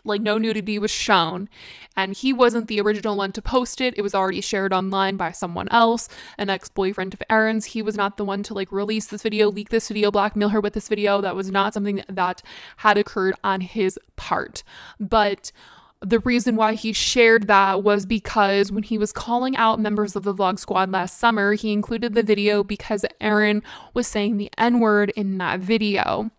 like 0.04 0.20
no 0.20 0.38
nudity 0.38 0.78
was 0.78 0.90
shown. 0.90 1.48
And 1.96 2.14
he 2.14 2.32
wasn't 2.32 2.68
the 2.68 2.80
original 2.80 3.16
one 3.16 3.32
to 3.32 3.42
post 3.42 3.80
it. 3.80 3.94
It 3.96 4.02
was 4.02 4.14
already 4.14 4.40
shared 4.40 4.72
online 4.72 5.16
by 5.16 5.32
someone 5.32 5.68
else 5.70 6.08
an 6.38 6.50
ex-boyfriend 6.50 7.14
of 7.14 7.22
aaron's. 7.30 7.66
He 7.66 7.82
was 7.82 7.96
not 7.96 8.16
the 8.16 8.24
one 8.24 8.42
to 8.44 8.54
like 8.54 8.70
release 8.70 9.06
this 9.06 9.22
video 9.22 9.50
leak 9.50 9.70
this 9.70 9.88
video 9.88 10.10
blackmail 10.10 10.50
her 10.50 10.60
with 10.60 10.74
this 10.74 10.88
video. 10.88 11.20
That 11.20 11.36
was 11.36 11.50
not 11.50 11.74
something 11.74 12.02
that 12.08 12.42
had 12.78 12.98
occurred 12.98 13.34
on 13.42 13.60
his 13.60 13.98
part. 14.16 14.62
But 15.00 15.52
the 16.00 16.20
reason 16.20 16.56
why 16.56 16.74
he 16.74 16.92
shared 16.92 17.46
that 17.46 17.82
was 17.82 18.04
because 18.04 18.70
when 18.70 18.82
he 18.82 18.98
was 18.98 19.12
calling 19.12 19.56
out 19.56 19.80
members 19.80 20.14
of 20.14 20.22
the 20.22 20.34
vlog 20.34 20.58
squad 20.58 20.90
last 20.90 21.18
summer, 21.18 21.54
he 21.54 21.72
included 21.72 22.14
the 22.14 22.22
video 22.22 22.62
because 22.62 23.06
Aaron 23.20 23.62
was 23.94 24.06
saying 24.06 24.36
the 24.36 24.50
N 24.58 24.80
word 24.80 25.10
in 25.16 25.38
that 25.38 25.60
video 25.60 26.30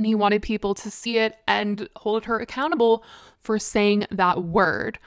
and 0.00 0.06
he 0.06 0.14
wanted 0.14 0.40
people 0.40 0.72
to 0.72 0.90
see 0.90 1.18
it 1.18 1.36
and 1.46 1.86
hold 1.96 2.24
her 2.24 2.40
accountable 2.40 3.04
for 3.38 3.58
saying 3.58 4.06
that 4.10 4.42
word. 4.42 4.98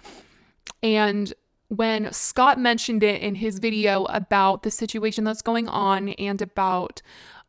And 0.84 1.34
when 1.70 2.14
Scott 2.14 2.60
mentioned 2.60 3.02
it 3.02 3.20
in 3.20 3.34
his 3.34 3.58
video 3.58 4.04
about 4.04 4.62
the 4.62 4.70
situation 4.70 5.24
that's 5.24 5.42
going 5.42 5.68
on 5.68 6.10
and 6.10 6.40
about 6.44 7.02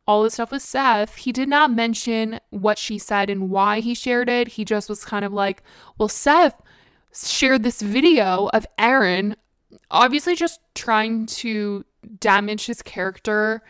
all 0.07 0.23
the 0.23 0.31
stuff 0.31 0.49
with 0.49 0.63
Seth, 0.63 1.17
he 1.17 1.31
did 1.31 1.47
not 1.47 1.69
mention 1.69 2.39
what 2.49 2.79
she 2.79 2.97
said 2.97 3.29
and 3.29 3.51
why 3.51 3.79
he 3.79 3.93
shared 3.93 4.27
it. 4.27 4.47
He 4.47 4.65
just 4.65 4.89
was 4.89 5.05
kind 5.05 5.23
of 5.23 5.31
like, 5.31 5.61
well, 5.99 6.09
Seth 6.09 6.59
shared 7.13 7.61
this 7.61 7.79
video 7.79 8.49
of 8.53 8.65
Aaron, 8.79 9.35
obviously 9.91 10.35
just 10.35 10.61
trying 10.73 11.27
to 11.27 11.85
damage 12.19 12.65
his 12.65 12.81
character 12.81 13.61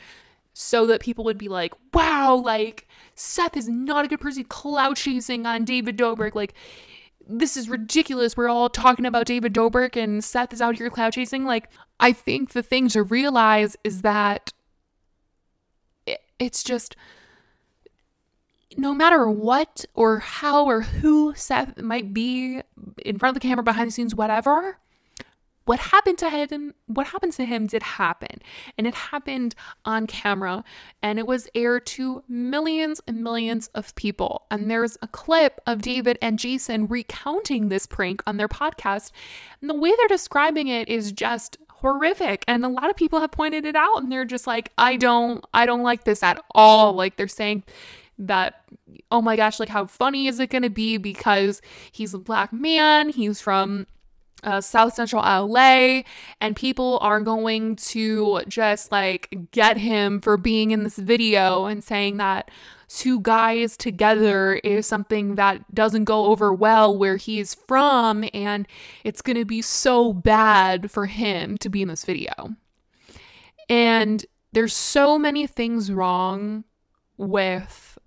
so 0.53 0.85
that 0.85 1.01
people 1.01 1.25
would 1.25 1.37
be 1.37 1.49
like, 1.49 1.73
wow, 1.93 2.35
like 2.35 2.87
Seth 3.15 3.55
is 3.57 3.69
not 3.69 4.05
a 4.05 4.07
good 4.07 4.19
person 4.19 4.43
clout 4.43 4.97
chasing 4.97 5.45
on 5.45 5.63
David 5.63 5.97
Dobrik. 5.97 6.35
Like, 6.35 6.53
this 7.27 7.57
is 7.57 7.69
ridiculous. 7.69 8.37
We're 8.37 8.49
all 8.49 8.69
talking 8.69 9.05
about 9.05 9.25
David 9.25 9.53
Dobrik 9.53 9.95
and 9.95 10.23
Seth 10.23 10.53
is 10.53 10.61
out 10.61 10.77
here 10.77 10.89
clout 10.89 11.13
chasing. 11.13 11.45
Like, 11.45 11.69
I 11.99 12.11
think 12.11 12.51
the 12.51 12.61
thing 12.61 12.89
to 12.89 13.03
realize 13.03 13.77
is 13.83 14.01
that 14.01 14.53
it's 16.37 16.63
just 16.63 16.95
no 18.77 18.93
matter 18.93 19.29
what 19.29 19.85
or 19.93 20.19
how 20.19 20.65
or 20.65 20.81
who 20.81 21.33
Seth 21.35 21.81
might 21.81 22.13
be 22.13 22.61
in 23.03 23.17
front 23.17 23.35
of 23.35 23.41
the 23.41 23.47
camera, 23.47 23.63
behind 23.63 23.87
the 23.87 23.91
scenes, 23.91 24.13
whatever, 24.13 24.79
what 25.65 25.79
happened 25.79 26.17
to 26.19 26.29
him 26.29 26.73
what 26.85 27.07
happened 27.07 27.33
to 27.33 27.45
him 27.45 27.67
did 27.67 27.83
happen. 27.83 28.41
And 28.77 28.87
it 28.87 28.93
happened 28.93 29.55
on 29.83 30.07
camera 30.07 30.63
and 31.01 31.19
it 31.19 31.27
was 31.27 31.49
aired 31.53 31.85
to 31.87 32.23
millions 32.27 33.01
and 33.07 33.23
millions 33.23 33.67
of 33.75 33.93
people. 33.95 34.45
And 34.49 34.69
there's 34.69 34.97
a 35.01 35.07
clip 35.07 35.59
of 35.67 35.81
david 35.81 36.17
and 36.21 36.39
jason 36.39 36.87
recounting 36.87 37.69
this 37.69 37.85
prank 37.85 38.21
on 38.25 38.37
their 38.37 38.47
podcast. 38.47 39.11
And 39.59 39.69
the 39.69 39.75
way 39.75 39.91
they're 39.97 40.07
describing 40.07 40.67
it 40.67 40.87
is 40.87 41.11
just 41.11 41.57
horrific. 41.69 42.45
And 42.47 42.63
a 42.63 42.69
lot 42.69 42.89
of 42.89 42.95
people 42.95 43.19
have 43.19 43.31
pointed 43.31 43.65
it 43.65 43.75
out 43.75 43.97
and 43.97 44.11
they're 44.11 44.25
just 44.25 44.47
like 44.47 44.71
i 44.77 44.95
don't 44.95 45.43
i 45.53 45.65
don't 45.65 45.83
like 45.83 46.03
this 46.03 46.23
at 46.23 46.43
all. 46.53 46.93
Like 46.93 47.17
they're 47.17 47.27
saying 47.27 47.63
that 48.17 48.61
oh 49.11 49.21
my 49.21 49.35
gosh 49.35 49.59
like 49.59 49.69
how 49.69 49.85
funny 49.85 50.27
is 50.27 50.39
it 50.39 50.49
going 50.49 50.61
to 50.61 50.69
be 50.69 50.97
because 50.97 51.61
he's 51.91 52.13
a 52.13 52.17
black 52.17 52.53
man 52.53 53.09
he's 53.09 53.41
from 53.41 53.85
uh, 54.45 54.61
South 54.61 54.93
Central 54.93 55.21
LA, 55.21 56.03
and 56.39 56.55
people 56.55 56.99
are 57.01 57.19
going 57.19 57.75
to 57.75 58.41
just 58.47 58.91
like 58.91 59.49
get 59.51 59.77
him 59.77 60.21
for 60.21 60.37
being 60.37 60.71
in 60.71 60.83
this 60.83 60.97
video 60.97 61.65
and 61.65 61.83
saying 61.83 62.17
that 62.17 62.49
two 62.87 63.19
guys 63.19 63.75
together 63.75 64.55
is 64.63 64.85
something 64.85 65.35
that 65.35 65.73
doesn't 65.73 66.05
go 66.05 66.27
over 66.27 66.53
well 66.53 66.95
where 66.95 67.17
he's 67.17 67.55
from, 67.55 68.23
and 68.33 68.67
it's 69.03 69.21
going 69.21 69.37
to 69.37 69.45
be 69.45 69.61
so 69.61 70.13
bad 70.13 70.91
for 70.91 71.07
him 71.07 71.57
to 71.57 71.69
be 71.69 71.81
in 71.81 71.87
this 71.87 72.05
video. 72.05 72.55
And 73.67 74.25
there's 74.53 74.73
so 74.73 75.17
many 75.17 75.47
things 75.47 75.91
wrong 75.91 76.63
with 77.17 77.97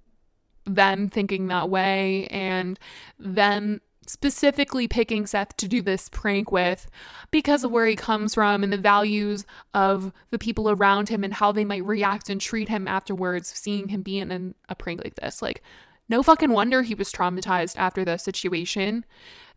them 0.64 1.08
thinking 1.08 1.48
that 1.48 1.68
way 1.68 2.26
and 2.26 2.78
them 3.18 3.80
specifically 4.08 4.88
picking 4.88 5.26
Seth 5.26 5.56
to 5.58 5.68
do 5.68 5.82
this 5.82 6.08
prank 6.08 6.50
with 6.50 6.88
because 7.30 7.62
of 7.62 7.70
where 7.70 7.86
he 7.86 7.94
comes 7.94 8.34
from 8.34 8.64
and 8.64 8.72
the 8.72 8.78
values 8.78 9.44
of 9.74 10.12
the 10.30 10.38
people 10.38 10.70
around 10.70 11.08
him 11.08 11.22
and 11.22 11.34
how 11.34 11.52
they 11.52 11.64
might 11.64 11.84
react 11.84 12.30
and 12.30 12.40
treat 12.40 12.68
him 12.68 12.88
afterwards, 12.88 13.52
seeing 13.54 13.88
him 13.88 14.02
be 14.02 14.18
in 14.18 14.54
a 14.68 14.74
prank 14.74 15.04
like 15.04 15.14
this. 15.16 15.42
Like, 15.42 15.62
no 16.08 16.22
fucking 16.22 16.50
wonder 16.50 16.82
he 16.82 16.94
was 16.94 17.12
traumatized 17.12 17.76
after 17.76 18.04
the 18.04 18.16
situation. 18.16 19.04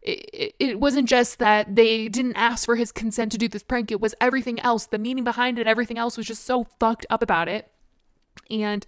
It, 0.01 0.55
it, 0.59 0.79
wasn't 0.79 1.07
just 1.07 1.39
that 1.39 1.75
they 1.75 2.07
didn't 2.07 2.35
ask 2.35 2.65
for 2.65 2.75
his 2.75 2.91
consent 2.91 3.31
to 3.31 3.37
do 3.37 3.47
this 3.47 3.63
prank, 3.63 3.91
it 3.91 4.01
was 4.01 4.15
everything 4.19 4.59
else. 4.59 4.87
The 4.87 4.97
meaning 4.97 5.23
behind 5.23 5.59
it, 5.59 5.67
everything 5.67 5.97
else 5.97 6.17
was 6.17 6.25
just 6.25 6.43
so 6.43 6.65
fucked 6.79 7.05
up 7.09 7.21
about 7.21 7.47
it. 7.47 7.71
And 8.49 8.85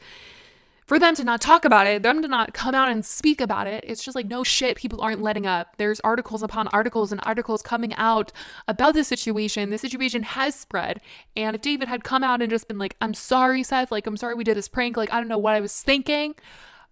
for 0.85 0.99
them 0.99 1.15
to 1.15 1.23
not 1.23 1.41
talk 1.41 1.65
about 1.65 1.87
it, 1.87 2.03
them 2.03 2.21
to 2.21 2.27
not 2.27 2.53
come 2.53 2.75
out 2.75 2.89
and 2.89 3.05
speak 3.05 3.39
about 3.39 3.67
it, 3.67 3.83
it's 3.87 4.03
just 4.03 4.15
like, 4.15 4.27
no 4.27 4.43
shit, 4.43 4.77
people 4.77 5.01
aren't 5.01 5.21
letting 5.21 5.45
up. 5.45 5.75
There's 5.77 5.99
articles 6.01 6.43
upon 6.43 6.67
articles 6.69 7.11
and 7.11 7.21
articles 7.23 7.61
coming 7.61 7.93
out 7.95 8.31
about 8.67 8.93
this 8.93 9.07
situation. 9.07 9.69
The 9.69 9.77
situation 9.77 10.23
has 10.23 10.55
spread. 10.55 10.99
And 11.35 11.55
if 11.55 11.61
David 11.61 11.87
had 11.87 12.03
come 12.03 12.23
out 12.23 12.41
and 12.41 12.49
just 12.49 12.67
been 12.67 12.79
like, 12.79 12.95
I'm 13.01 13.13
sorry, 13.13 13.63
Seth, 13.63 13.91
like, 13.91 14.07
I'm 14.07 14.17
sorry 14.17 14.35
we 14.35 14.43
did 14.43 14.57
this 14.57 14.67
prank, 14.67 14.97
like, 14.97 15.13
I 15.13 15.19
don't 15.19 15.29
know 15.29 15.37
what 15.37 15.55
I 15.55 15.61
was 15.61 15.81
thinking. 15.81 16.35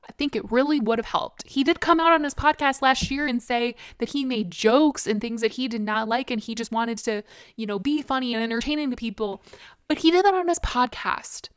I 0.07 0.13
think 0.13 0.35
it 0.35 0.51
really 0.51 0.79
would 0.79 0.97
have 0.97 1.05
helped. 1.05 1.47
He 1.47 1.63
did 1.63 1.79
come 1.79 1.99
out 1.99 2.11
on 2.11 2.23
his 2.23 2.33
podcast 2.33 2.81
last 2.81 3.11
year 3.11 3.27
and 3.27 3.41
say 3.41 3.75
that 3.99 4.09
he 4.09 4.25
made 4.25 4.49
jokes 4.49 5.05
and 5.05 5.21
things 5.21 5.41
that 5.41 5.53
he 5.53 5.67
did 5.67 5.81
not 5.81 6.07
like 6.07 6.31
and 6.31 6.41
he 6.41 6.55
just 6.55 6.71
wanted 6.71 6.97
to, 6.99 7.21
you 7.55 7.67
know, 7.67 7.77
be 7.77 8.01
funny 8.01 8.33
and 8.33 8.43
entertaining 8.43 8.89
to 8.89 8.95
people. 8.95 9.43
But 9.87 9.99
he 9.99 10.09
did 10.09 10.25
that 10.25 10.33
on 10.33 10.47
his 10.47 10.59
podcast. 10.59 11.49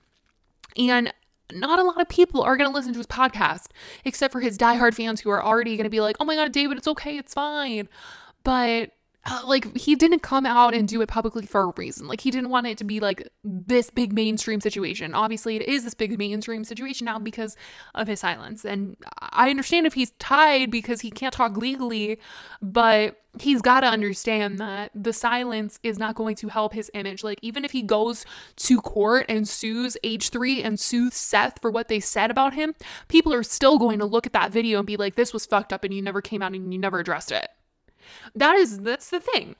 And 0.76 1.12
not 1.52 1.78
a 1.78 1.82
lot 1.82 2.00
of 2.00 2.08
people 2.08 2.42
are 2.42 2.56
going 2.56 2.70
to 2.70 2.74
listen 2.74 2.92
to 2.92 2.98
his 2.98 3.06
podcast, 3.06 3.66
except 4.04 4.32
for 4.32 4.40
his 4.40 4.56
diehard 4.56 4.94
fans 4.94 5.20
who 5.20 5.30
are 5.30 5.44
already 5.44 5.76
going 5.76 5.84
to 5.84 5.90
be 5.90 6.00
like, 6.00 6.16
oh 6.20 6.24
my 6.24 6.34
God, 6.34 6.52
David, 6.52 6.78
it's 6.78 6.88
okay, 6.88 7.18
it's 7.18 7.34
fine. 7.34 7.88
But 8.42 8.92
uh, 9.26 9.40
like 9.46 9.76
he 9.76 9.94
didn't 9.94 10.20
come 10.20 10.44
out 10.44 10.74
and 10.74 10.86
do 10.86 11.00
it 11.00 11.08
publicly 11.08 11.46
for 11.46 11.62
a 11.62 11.72
reason. 11.76 12.06
Like 12.06 12.20
he 12.20 12.30
didn't 12.30 12.50
want 12.50 12.66
it 12.66 12.76
to 12.78 12.84
be 12.84 13.00
like 13.00 13.28
this 13.42 13.88
big 13.90 14.12
mainstream 14.12 14.60
situation. 14.60 15.14
Obviously, 15.14 15.56
it 15.56 15.62
is 15.62 15.84
this 15.84 15.94
big 15.94 16.18
mainstream 16.18 16.64
situation 16.64 17.06
now 17.06 17.18
because 17.18 17.56
of 17.94 18.06
his 18.06 18.20
silence. 18.20 18.64
And 18.64 18.96
I 19.18 19.48
understand 19.48 19.86
if 19.86 19.94
he's 19.94 20.10
tied 20.18 20.70
because 20.70 21.00
he 21.00 21.10
can't 21.10 21.32
talk 21.32 21.56
legally, 21.56 22.18
but 22.60 23.16
he's 23.40 23.62
got 23.62 23.80
to 23.80 23.86
understand 23.86 24.58
that 24.58 24.90
the 24.94 25.12
silence 25.12 25.80
is 25.82 25.98
not 25.98 26.14
going 26.14 26.36
to 26.36 26.48
help 26.48 26.74
his 26.74 26.90
image. 26.92 27.24
Like 27.24 27.38
even 27.40 27.64
if 27.64 27.70
he 27.70 27.82
goes 27.82 28.26
to 28.56 28.80
court 28.82 29.24
and 29.28 29.48
sues 29.48 29.96
H3 30.04 30.64
and 30.64 30.78
sues 30.78 31.14
Seth 31.14 31.60
for 31.62 31.70
what 31.70 31.88
they 31.88 31.98
said 31.98 32.30
about 32.30 32.52
him, 32.52 32.74
people 33.08 33.32
are 33.32 33.42
still 33.42 33.78
going 33.78 34.00
to 34.00 34.06
look 34.06 34.26
at 34.26 34.34
that 34.34 34.52
video 34.52 34.78
and 34.78 34.86
be 34.86 34.98
like 34.98 35.14
this 35.14 35.32
was 35.32 35.46
fucked 35.46 35.72
up 35.72 35.82
and 35.82 35.94
you 35.94 36.02
never 36.02 36.20
came 36.20 36.42
out 36.42 36.52
and 36.52 36.74
you 36.74 36.78
never 36.78 36.98
addressed 36.98 37.32
it. 37.32 37.48
That 38.34 38.56
is 38.56 38.80
that's 38.80 39.10
the 39.10 39.20
thing. 39.20 39.56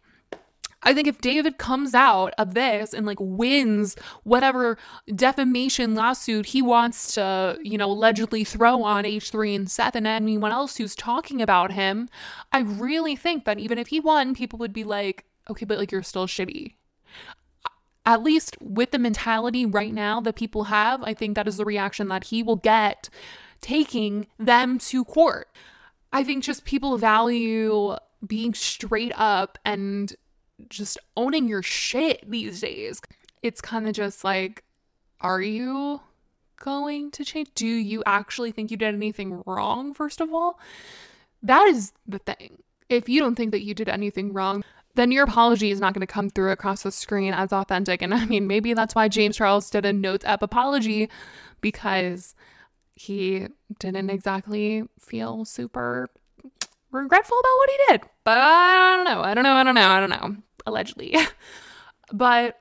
I 0.84 0.92
think 0.92 1.08
if 1.08 1.20
David 1.20 1.56
comes 1.56 1.94
out 1.94 2.34
of 2.36 2.54
this 2.54 2.92
and 2.92 3.06
like 3.06 3.16
wins 3.18 3.96
whatever 4.22 4.76
defamation 5.14 5.94
lawsuit 5.94 6.46
he 6.46 6.60
wants 6.60 7.14
to, 7.14 7.58
you 7.62 7.78
know, 7.78 7.90
allegedly 7.90 8.44
throw 8.44 8.82
on 8.82 9.04
H3 9.04 9.56
and 9.56 9.70
Seth 9.70 9.96
and 9.96 10.06
anyone 10.06 10.52
else 10.52 10.76
who's 10.76 10.94
talking 10.94 11.40
about 11.40 11.72
him, 11.72 12.08
I 12.52 12.60
really 12.60 13.16
think 13.16 13.46
that 13.46 13.58
even 13.58 13.78
if 13.78 13.88
he 13.88 13.98
won, 13.98 14.34
people 14.34 14.58
would 14.58 14.74
be 14.74 14.84
like, 14.84 15.24
okay, 15.48 15.64
but 15.64 15.78
like 15.78 15.90
you're 15.90 16.02
still 16.02 16.26
shitty. 16.26 16.74
At 18.06 18.22
least 18.22 18.58
with 18.60 18.90
the 18.90 18.98
mentality 18.98 19.64
right 19.64 19.92
now 19.92 20.20
that 20.20 20.36
people 20.36 20.64
have, 20.64 21.02
I 21.02 21.14
think 21.14 21.34
that 21.34 21.48
is 21.48 21.56
the 21.56 21.64
reaction 21.64 22.08
that 22.08 22.24
he 22.24 22.42
will 22.42 22.56
get 22.56 23.08
taking 23.62 24.26
them 24.38 24.78
to 24.78 25.06
court. 25.06 25.48
I 26.12 26.22
think 26.22 26.44
just 26.44 26.66
people 26.66 26.98
value 26.98 27.96
being 28.26 28.54
straight 28.54 29.12
up 29.16 29.58
and 29.64 30.14
just 30.68 30.98
owning 31.16 31.48
your 31.48 31.62
shit 31.62 32.28
these 32.30 32.60
days. 32.60 33.00
It's 33.42 33.60
kind 33.60 33.86
of 33.88 33.94
just 33.94 34.24
like, 34.24 34.64
are 35.20 35.40
you 35.40 36.00
going 36.58 37.10
to 37.12 37.24
change? 37.24 37.50
Do 37.54 37.66
you 37.66 38.02
actually 38.06 38.52
think 38.52 38.70
you 38.70 38.76
did 38.76 38.94
anything 38.94 39.42
wrong, 39.46 39.94
first 39.94 40.20
of 40.20 40.32
all? 40.32 40.58
That 41.42 41.66
is 41.68 41.92
the 42.06 42.18
thing. 42.18 42.62
If 42.88 43.08
you 43.08 43.20
don't 43.20 43.34
think 43.34 43.52
that 43.52 43.62
you 43.62 43.74
did 43.74 43.88
anything 43.88 44.32
wrong, 44.32 44.64
then 44.94 45.10
your 45.10 45.24
apology 45.24 45.70
is 45.70 45.80
not 45.80 45.92
going 45.92 46.06
to 46.06 46.06
come 46.06 46.30
through 46.30 46.52
across 46.52 46.84
the 46.84 46.92
screen 46.92 47.34
as 47.34 47.52
authentic. 47.52 48.00
And 48.00 48.14
I 48.14 48.24
mean, 48.26 48.46
maybe 48.46 48.74
that's 48.74 48.94
why 48.94 49.08
James 49.08 49.36
Charles 49.36 49.68
did 49.70 49.84
a 49.84 49.92
notes 49.92 50.24
app 50.24 50.42
apology 50.42 51.10
because 51.60 52.34
he 52.94 53.48
didn't 53.78 54.10
exactly 54.10 54.84
feel 55.00 55.44
super 55.44 56.08
regretful 56.94 57.38
about 57.38 57.56
what 57.56 57.70
he 57.70 57.76
did. 57.88 58.00
But 58.24 58.38
I 58.38 58.96
don't 58.96 59.04
know. 59.04 59.22
I 59.22 59.34
don't 59.34 59.44
know. 59.44 59.54
I 59.54 59.64
don't 59.64 59.74
know. 59.74 59.88
I 59.88 60.00
don't 60.00 60.10
know. 60.10 60.42
Allegedly. 60.66 61.16
but, 62.12 62.58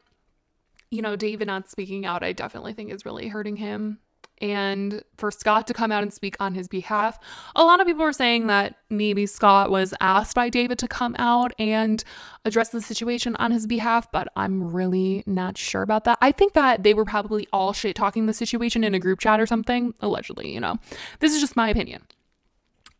you 0.92 1.02
know, 1.02 1.16
David 1.16 1.48
not 1.48 1.70
speaking 1.70 2.06
out, 2.06 2.24
I 2.24 2.34
definitely 2.34 2.74
think 2.74 2.92
is 2.92 3.06
really 3.06 3.28
hurting 3.28 3.58
him. 3.58 4.00
And 4.42 5.04
for 5.16 5.32
Scott 5.32 5.68
to 5.68 5.74
come 5.74 5.92
out 5.92 6.04
and 6.04 6.14
speak 6.14 6.36
on 6.40 6.54
his 6.54 6.68
behalf, 6.68 7.18
a 7.56 7.64
lot 7.64 7.80
of 7.80 7.88
people 7.88 8.04
were 8.04 8.12
saying 8.12 8.48
that 8.48 8.76
maybe 8.90 9.26
Scott 9.26 9.72
was 9.72 9.94
asked 10.02 10.36
by 10.36 10.50
David 10.50 10.80
to 10.80 10.88
come 10.88 11.16
out 11.18 11.54
and 11.58 12.04
address 12.44 12.70
the 12.70 12.82
situation 12.82 13.38
on 13.38 13.52
his 13.52 13.68
behalf, 13.68 14.12
but 14.12 14.28
I'm 14.36 14.74
really 14.74 15.24
not 15.26 15.58
sure 15.58 15.82
about 15.82 16.04
that. 16.06 16.18
I 16.22 16.34
think 16.34 16.54
that 16.54 16.84
they 16.84 16.94
were 16.94 17.06
probably 17.06 17.48
all 17.54 17.72
shit 17.72 17.96
talking 17.96 18.26
the 18.26 18.34
situation 18.34 18.84
in 18.84 18.94
a 18.94 19.00
group 19.00 19.20
chat 19.20 19.40
or 19.40 19.46
something, 19.46 19.94
allegedly, 20.02 20.54
you 20.54 20.60
know. 20.60 20.78
This 21.20 21.34
is 21.34 21.40
just 21.40 21.56
my 21.56 21.70
opinion. 21.70 22.04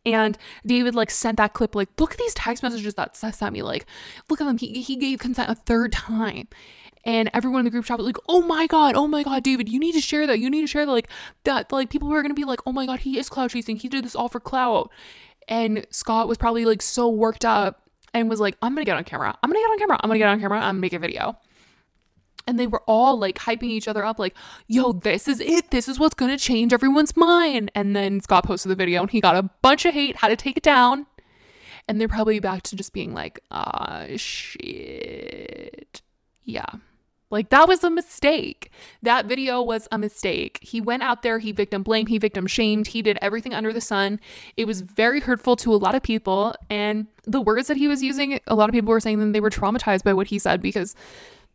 And 0.06 0.36
David 0.66 0.94
like 0.94 1.10
sent 1.10 1.38
that 1.38 1.54
clip, 1.54 1.74
like, 1.74 1.88
look 1.98 2.12
at 2.12 2.18
these 2.18 2.34
text 2.34 2.62
messages 2.62 2.94
that 2.94 3.16
Seth 3.16 3.36
sent 3.36 3.52
me. 3.52 3.62
Like, 3.62 3.86
look 4.28 4.40
at 4.40 4.44
them. 4.44 4.58
He, 4.58 4.82
he 4.82 4.96
gave 4.96 5.18
consent 5.18 5.50
a 5.50 5.54
third 5.54 5.92
time. 5.92 6.48
And 7.06 7.30
everyone 7.34 7.60
in 7.60 7.64
the 7.64 7.70
group 7.70 7.84
chat 7.84 7.98
was 7.98 8.06
like, 8.06 8.16
oh 8.28 8.42
my 8.42 8.66
God, 8.66 8.94
oh 8.96 9.06
my 9.06 9.22
God, 9.22 9.42
David, 9.42 9.68
you 9.68 9.78
need 9.78 9.92
to 9.92 10.00
share 10.00 10.26
that. 10.26 10.38
You 10.38 10.48
need 10.48 10.62
to 10.62 10.66
share 10.66 10.86
that. 10.86 10.92
Like, 10.92 11.08
that, 11.44 11.70
like, 11.70 11.90
people 11.90 12.08
were 12.08 12.22
going 12.22 12.30
to 12.30 12.34
be 12.34 12.44
like, 12.44 12.60
oh 12.66 12.72
my 12.72 12.86
God, 12.86 13.00
he 13.00 13.18
is 13.18 13.28
clout 13.28 13.50
chasing. 13.50 13.76
He 13.76 13.88
did 13.88 14.04
this 14.04 14.16
all 14.16 14.28
for 14.28 14.40
clout. 14.40 14.90
And 15.48 15.86
Scott 15.90 16.28
was 16.28 16.38
probably 16.38 16.64
like 16.64 16.82
so 16.82 17.08
worked 17.08 17.44
up 17.44 17.82
and 18.14 18.30
was 18.30 18.40
like, 18.40 18.56
I'm 18.62 18.74
gonna 18.74 18.84
get 18.84 18.96
on 18.96 19.04
camera. 19.04 19.36
I'm 19.42 19.50
gonna 19.50 19.60
get 19.60 19.70
on 19.70 19.78
camera. 19.78 20.00
I'm 20.02 20.08
gonna 20.08 20.18
get 20.18 20.28
on 20.28 20.40
camera. 20.40 20.58
I'm 20.58 20.64
gonna 20.68 20.80
make 20.80 20.92
a 20.92 20.98
video. 20.98 21.36
And 22.46 22.58
they 22.58 22.66
were 22.66 22.82
all 22.86 23.18
like 23.18 23.38
hyping 23.38 23.64
each 23.64 23.88
other 23.88 24.04
up, 24.04 24.18
like, 24.18 24.34
yo, 24.66 24.92
this 24.92 25.28
is 25.28 25.40
it. 25.40 25.70
This 25.70 25.88
is 25.88 25.98
what's 25.98 26.14
gonna 26.14 26.38
change 26.38 26.72
everyone's 26.72 27.16
mind. 27.16 27.70
And 27.74 27.96
then 27.96 28.20
Scott 28.20 28.44
posted 28.44 28.70
the 28.70 28.76
video 28.76 29.02
and 29.02 29.10
he 29.10 29.20
got 29.20 29.36
a 29.36 29.50
bunch 29.62 29.84
of 29.84 29.94
hate, 29.94 30.16
had 30.16 30.28
to 30.28 30.36
take 30.36 30.56
it 30.56 30.62
down. 30.62 31.06
And 31.88 32.00
they're 32.00 32.08
probably 32.08 32.40
back 32.40 32.62
to 32.64 32.76
just 32.76 32.92
being 32.92 33.14
like, 33.14 33.40
ah, 33.50 34.04
shit. 34.16 36.02
Yeah. 36.42 36.66
Like 37.34 37.48
that 37.48 37.66
was 37.66 37.82
a 37.82 37.90
mistake. 37.90 38.70
That 39.02 39.26
video 39.26 39.60
was 39.60 39.88
a 39.90 39.98
mistake. 39.98 40.60
He 40.62 40.80
went 40.80 41.02
out 41.02 41.22
there, 41.22 41.40
he 41.40 41.50
victim 41.50 41.82
blamed, 41.82 42.08
he 42.08 42.16
victim 42.16 42.46
shamed, 42.46 42.86
he 42.86 43.02
did 43.02 43.18
everything 43.20 43.52
under 43.52 43.72
the 43.72 43.80
sun. 43.80 44.20
It 44.56 44.66
was 44.66 44.82
very 44.82 45.18
hurtful 45.18 45.56
to 45.56 45.74
a 45.74 45.76
lot 45.76 45.96
of 45.96 46.02
people. 46.04 46.54
And 46.70 47.08
the 47.24 47.40
words 47.40 47.66
that 47.66 47.76
he 47.76 47.88
was 47.88 48.04
using, 48.04 48.38
a 48.46 48.54
lot 48.54 48.68
of 48.68 48.72
people 48.72 48.90
were 48.90 49.00
saying 49.00 49.18
that 49.18 49.32
they 49.32 49.40
were 49.40 49.50
traumatized 49.50 50.04
by 50.04 50.12
what 50.12 50.28
he 50.28 50.38
said 50.38 50.62
because 50.62 50.94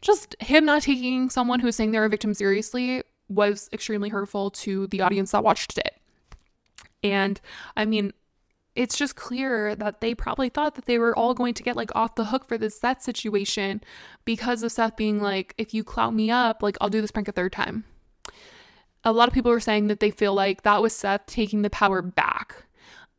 just 0.02 0.36
him 0.40 0.66
not 0.66 0.84
taking 0.84 1.30
someone 1.30 1.60
who's 1.60 1.76
saying 1.76 1.92
they're 1.92 2.06
a 2.06 2.10
victim 2.10 2.34
seriously 2.34 3.04
was 3.28 3.70
extremely 3.72 4.10
hurtful 4.10 4.50
to 4.52 4.88
the 4.88 5.02
audience 5.02 5.32
that 5.32 5.44
watched 5.44 5.78
it. 5.78 5.96
And 7.04 7.40
I 7.78 7.86
mean, 7.86 8.14
it's 8.76 8.98
just 8.98 9.16
clear 9.16 9.76
that 9.76 10.02
they 10.02 10.16
probably 10.16 10.50
thought 10.50 10.76
that 10.76 10.86
they 10.86 10.98
were 10.98 11.18
all 11.18 11.34
going 11.34 11.54
to 11.54 11.64
get 11.64 11.76
like 11.76 11.94
off 11.96 12.16
the 12.16 12.26
hook 12.26 12.48
for 12.48 12.58
this 12.58 12.80
Seth 12.80 13.02
situation 13.02 13.82
because 14.26 14.64
of 14.64 14.72
Seth 14.72 14.96
being 14.96 15.22
like, 15.22 15.54
if 15.58 15.74
you 15.74 15.84
clout 15.84 16.14
me 16.14 16.32
up, 16.32 16.64
like 16.64 16.78
I'll 16.80 16.90
do 16.90 17.02
this 17.02 17.12
prank 17.12 17.28
a 17.28 17.32
third 17.32 17.52
time. 17.52 17.84
A 19.04 19.12
lot 19.12 19.28
of 19.28 19.34
people 19.34 19.52
were 19.52 19.60
saying 19.60 19.88
that 19.88 20.00
they 20.00 20.12
feel 20.12 20.34
like 20.34 20.64
that 20.64 20.82
was 20.82 20.96
Seth 20.96 21.26
taking 21.26 21.62
the 21.62 21.70
power 21.70 22.02
back. 22.02 22.66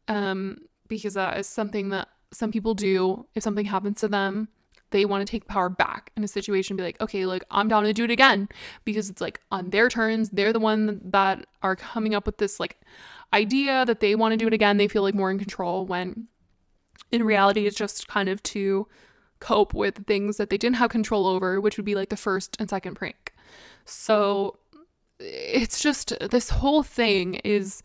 Um, 0.09 0.59
because 0.89 1.15
that 1.15 1.39
is 1.39 1.47
something 1.47 1.91
that 1.91 2.09
some 2.33 2.51
people 2.51 2.75
do 2.75 3.27
if 3.35 3.43
something 3.43 3.67
happens 3.67 4.01
to 4.01 4.09
them 4.09 4.49
they 4.91 5.05
want 5.05 5.27
to 5.27 5.31
take 5.31 5.47
power 5.47 5.69
back 5.69 6.11
in 6.17 6.25
a 6.25 6.29
situation 6.29 6.75
and 6.75 6.79
be 6.79 6.85
like 6.85 7.01
okay 7.01 7.27
like 7.27 7.45
i'm 7.51 7.69
down 7.69 7.85
to 7.85 7.93
do 7.93 8.05
it 8.05 8.11
again 8.11 8.49
because 8.85 9.09
it's 9.09 9.21
like 9.21 9.41
on 9.51 9.71
their 9.71 9.89
terms 9.89 10.31
they're 10.31 10.53
the 10.53 10.61
one 10.61 11.01
that 11.05 11.47
are 11.63 11.77
coming 11.77 12.15
up 12.15 12.27
with 12.27 12.39
this 12.39 12.59
like 12.61 12.81
idea 13.33 13.85
that 13.85 14.01
they 14.01 14.15
want 14.15 14.33
to 14.33 14.37
do 14.37 14.47
it 14.47 14.53
again. 14.53 14.77
They 14.77 14.89
feel 14.89 15.03
like 15.03 15.15
more 15.15 15.31
in 15.31 15.39
control 15.39 15.87
when 15.87 16.29
in 17.11 17.25
reality 17.25 17.67
it's 17.67 17.77
just 17.77 18.09
kind 18.09 18.29
of 18.29 18.43
to 18.43 18.87
cope 19.39 19.73
with 19.73 20.07
things 20.07 20.37
that 20.37 20.51
they 20.51 20.59
didn't 20.59 20.77
have 20.77 20.91
control 20.91 21.27
over, 21.27 21.61
which 21.61 21.77
would 21.77 21.87
be 21.87 21.95
like 21.95 22.11
the 22.11 22.17
first 22.17 22.57
and 22.59 22.69
second 22.69 22.95
prank. 22.95 23.33
So 23.85 24.59
it's 25.19 25.81
just 25.83 26.13
this 26.31 26.51
whole 26.51 26.83
thing 26.83 27.35
is 27.37 27.83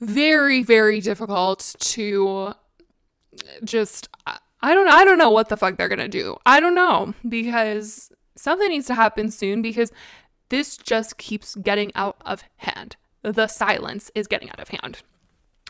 very 0.00 0.62
very 0.62 1.00
difficult 1.00 1.74
to 1.80 2.54
just 3.64 4.08
uh, 4.26 4.38
I 4.60 4.74
don't 4.74 4.88
I 4.88 5.04
don't 5.04 5.18
know 5.18 5.30
what 5.30 5.48
the 5.48 5.56
fuck 5.56 5.76
they're 5.76 5.88
going 5.88 5.98
to 5.98 6.08
do. 6.08 6.36
I 6.44 6.60
don't 6.60 6.74
know 6.74 7.14
because 7.28 8.10
something 8.36 8.68
needs 8.68 8.86
to 8.86 8.94
happen 8.94 9.30
soon 9.30 9.62
because 9.62 9.92
this 10.48 10.76
just 10.76 11.18
keeps 11.18 11.54
getting 11.56 11.92
out 11.94 12.16
of 12.24 12.42
hand 12.56 12.96
the 13.22 13.46
silence 13.46 14.10
is 14.14 14.26
getting 14.26 14.50
out 14.50 14.60
of 14.60 14.68
hand. 14.68 15.02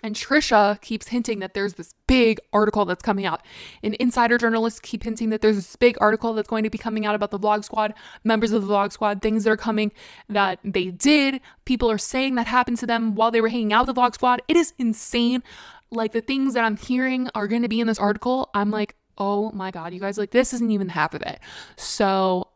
And 0.00 0.14
Trisha 0.14 0.80
keeps 0.80 1.08
hinting 1.08 1.40
that 1.40 1.54
there's 1.54 1.74
this 1.74 1.92
big 2.06 2.38
article 2.52 2.84
that's 2.84 3.02
coming 3.02 3.26
out. 3.26 3.42
And 3.82 3.94
insider 3.94 4.38
journalists 4.38 4.78
keep 4.78 5.02
hinting 5.02 5.30
that 5.30 5.40
there's 5.40 5.56
this 5.56 5.74
big 5.74 5.98
article 6.00 6.34
that's 6.34 6.48
going 6.48 6.62
to 6.62 6.70
be 6.70 6.78
coming 6.78 7.04
out 7.04 7.16
about 7.16 7.32
the 7.32 7.38
Vlog 7.38 7.64
Squad, 7.64 7.94
members 8.22 8.52
of 8.52 8.64
the 8.64 8.72
Vlog 8.72 8.92
Squad, 8.92 9.20
things 9.20 9.42
that 9.42 9.50
are 9.50 9.56
coming 9.56 9.90
that 10.28 10.60
they 10.62 10.92
did. 10.92 11.40
People 11.64 11.90
are 11.90 11.98
saying 11.98 12.36
that 12.36 12.46
happened 12.46 12.78
to 12.78 12.86
them 12.86 13.16
while 13.16 13.32
they 13.32 13.40
were 13.40 13.48
hanging 13.48 13.72
out 13.72 13.88
with 13.88 13.96
the 13.96 14.00
Vlog 14.00 14.14
Squad. 14.14 14.40
It 14.46 14.56
is 14.56 14.72
insane. 14.78 15.42
Like 15.90 16.12
the 16.12 16.20
things 16.20 16.54
that 16.54 16.64
I'm 16.64 16.76
hearing 16.76 17.28
are 17.34 17.48
going 17.48 17.62
to 17.62 17.68
be 17.68 17.80
in 17.80 17.86
this 17.86 17.98
article. 17.98 18.50
I'm 18.54 18.70
like, 18.70 18.94
oh 19.16 19.50
my 19.52 19.70
God, 19.70 19.94
you 19.94 20.00
guys, 20.00 20.18
like 20.18 20.30
this 20.30 20.52
isn't 20.54 20.70
even 20.70 20.90
half 20.90 21.14
of 21.14 21.22
it. 21.22 21.40
So 21.76 22.48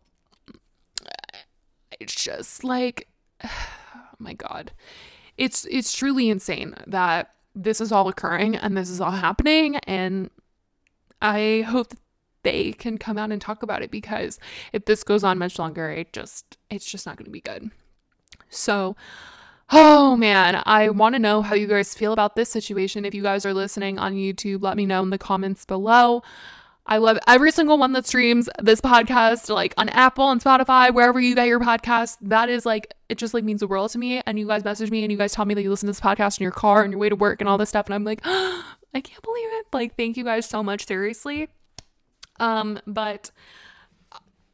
it's 1.99 2.15
just 2.15 2.65
like. 2.65 3.09
oh 3.45 3.49
my 4.19 4.35
god. 4.35 4.73
It's 5.39 5.67
it's 5.71 5.95
truly 5.95 6.29
insane 6.29 6.75
that 6.87 7.35
this 7.55 7.81
is 7.81 7.93
all 7.93 8.09
occurring 8.09 8.57
and 8.57 8.77
this 8.77 8.89
is 8.89 9.01
all 9.01 9.11
happening 9.11 9.77
and 9.87 10.31
I 11.21 11.65
hope 11.69 11.95
they 12.43 12.73
can 12.73 12.99
come 12.99 13.19
out 13.19 13.31
and 13.31 13.41
talk 13.41 13.63
about 13.63 13.83
it 13.83 13.91
because 13.91 14.39
if 14.73 14.85
this 14.85 15.05
goes 15.05 15.23
on 15.23 15.39
much 15.39 15.59
longer, 15.59 15.91
it 15.91 16.13
just 16.13 16.59
it's 16.71 16.85
just 16.85 17.07
not 17.07 17.17
going 17.17 17.27
to 17.27 17.31
be 17.31 17.41
good. 17.41 17.71
So, 18.49 18.97
oh 19.73 20.17
man, 20.17 20.63
I 20.67 20.91
want 20.91 21.15
to 21.15 21.19
know 21.19 21.41
how 21.43 21.55
you 21.55 21.67
guys 21.67 21.95
feel 21.95 22.13
about 22.13 22.37
this 22.37 22.51
situation. 22.51 23.05
If 23.05 23.15
you 23.15 23.23
guys 23.23 23.47
are 23.47 23.55
listening 23.55 23.99
on 23.99 24.15
YouTube, 24.15 24.63
let 24.63 24.77
me 24.77 24.87
know 24.87 25.03
in 25.03 25.11
the 25.11 25.19
comments 25.19 25.65
below. 25.65 26.23
I 26.85 26.99
love 26.99 27.19
every 27.27 27.53
single 27.53 27.79
one 27.79 27.93
that 27.93 28.07
streams 28.07 28.49
this 28.61 28.81
podcast, 28.81 29.49
like 29.49 29.73
on 29.79 29.89
Apple 29.89 30.31
and 30.31 30.43
Spotify, 30.43 30.93
wherever 30.93 31.21
you 31.21 31.35
get 31.35 31.47
your 31.47 31.61
podcast. 31.61 32.19
That 32.21 32.49
is 32.49 32.67
like, 32.67 32.93
it 33.09 33.19
just 33.19 33.35
like 33.35 33.45
means 33.45 33.61
the 33.61 33.67
world 33.67 33.91
to 33.93 33.99
me. 33.99 34.21
And 34.27 34.39
you 34.39 34.47
guys 34.47 34.65
message 34.65 34.91
me 34.91 35.05
and 35.05 35.13
you 35.13 35.17
guys 35.17 35.33
tell 35.33 35.45
me 35.45 35.55
that 35.55 35.63
you 35.63 35.71
listen 35.71 35.87
to 35.87 35.91
this 35.91 36.01
podcast 36.01 36.39
in 36.39 36.43
your 36.43 36.53
car 36.53 36.83
and 36.83 36.93
your 36.93 36.99
way 36.99 37.09
to 37.09 37.17
work 37.17 37.41
and 37.41 37.49
all 37.49 37.57
this 37.57 37.69
stuff. 37.69 37.87
And 37.87 37.95
I'm 37.95 38.05
like, 38.05 38.21
oh, 38.25 38.65
I 38.95 39.01
can't 39.01 39.23
believe 39.23 39.49
it. 39.53 39.67
Like, 39.73 39.97
thank 39.97 40.17
you 40.17 40.25
guys 40.25 40.45
so 40.47 40.63
much. 40.63 40.87
Seriously. 40.87 41.49
Um, 42.41 42.79
but 42.87 43.31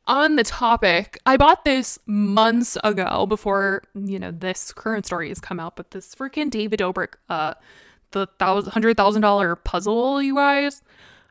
on 0.09 0.37
the 0.37 0.43
topic, 0.43 1.19
I 1.27 1.37
bought 1.37 1.65
this 1.65 1.99
months 2.07 2.77
ago 2.83 3.27
before, 3.27 3.83
you 3.95 4.19
know, 4.19 4.31
this 4.31 4.73
current 4.73 5.07
story 5.07 5.29
has 5.29 5.41
come 5.41 5.61
out, 5.61 5.77
but 5.77 5.91
this 5.91 6.15
freaking 6.15 6.51
David 6.51 6.81
Dobrik, 6.81 7.15
uh, 7.29 7.55
the 8.13 8.27
thousand 8.39 8.73
hundred 8.73 8.97
thousand 8.97 9.23
dollar 9.23 9.55
puzzle, 9.55 10.23
you 10.23 10.35
guys. 10.35 10.83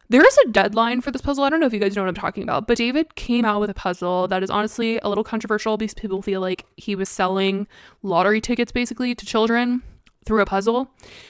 There 0.09 0.25
is 0.25 0.37
a 0.45 0.49
deadline 0.51 1.01
for 1.01 1.11
this 1.11 1.21
puzzle. 1.21 1.43
I 1.43 1.49
don't 1.49 1.59
know 1.59 1.65
if 1.65 1.73
you 1.73 1.79
guys 1.79 1.93
know 1.93 2.03
what 2.03 2.07
I'm 2.07 2.15
talking 2.15 2.43
about, 2.43 2.65
but 2.65 2.77
David 2.77 3.15
came 3.15 3.43
out 3.43 3.59
with 3.59 3.69
a 3.69 3.73
puzzle 3.73 4.29
that 4.29 4.41
is 4.41 4.49
honestly 4.49 4.99
a 4.99 5.09
little 5.09 5.23
controversial 5.23 5.75
because 5.75 5.93
people 5.95 6.21
feel 6.21 6.39
like 6.39 6.65
he 6.77 6.95
was 6.95 7.09
selling 7.09 7.67
lottery 8.03 8.39
tickets 8.39 8.71
basically 8.71 9.13
to 9.15 9.25
children 9.25 9.83
through 10.25 10.41
a 10.41 10.45
puzzle. 10.45 10.89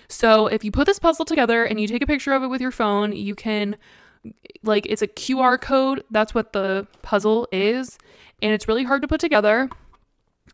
So 0.10 0.46
if 0.46 0.64
you 0.64 0.72
put 0.72 0.86
this 0.86 1.00
puzzle 1.00 1.26
together 1.26 1.64
and 1.64 1.80
you 1.80 1.88
take 1.88 2.04
a 2.04 2.08
picture 2.08 2.34
of 2.34 2.44
it 2.44 2.48
with 2.48 2.62
your 2.62 2.72
phone, 2.72 3.14
you 3.14 3.34
can 3.34 3.78
like 4.64 4.86
it's 4.88 5.02
a 5.02 5.08
QR 5.08 5.60
code. 5.60 6.04
That's 6.12 6.34
what 6.34 6.54
the 6.54 6.88
puzzle 7.02 7.48
is, 7.52 7.98
and 8.42 8.54
it's 8.54 8.68
really 8.68 8.84
hard 8.84 9.02
to 9.02 9.08
put 9.08 9.20
together. 9.20 9.70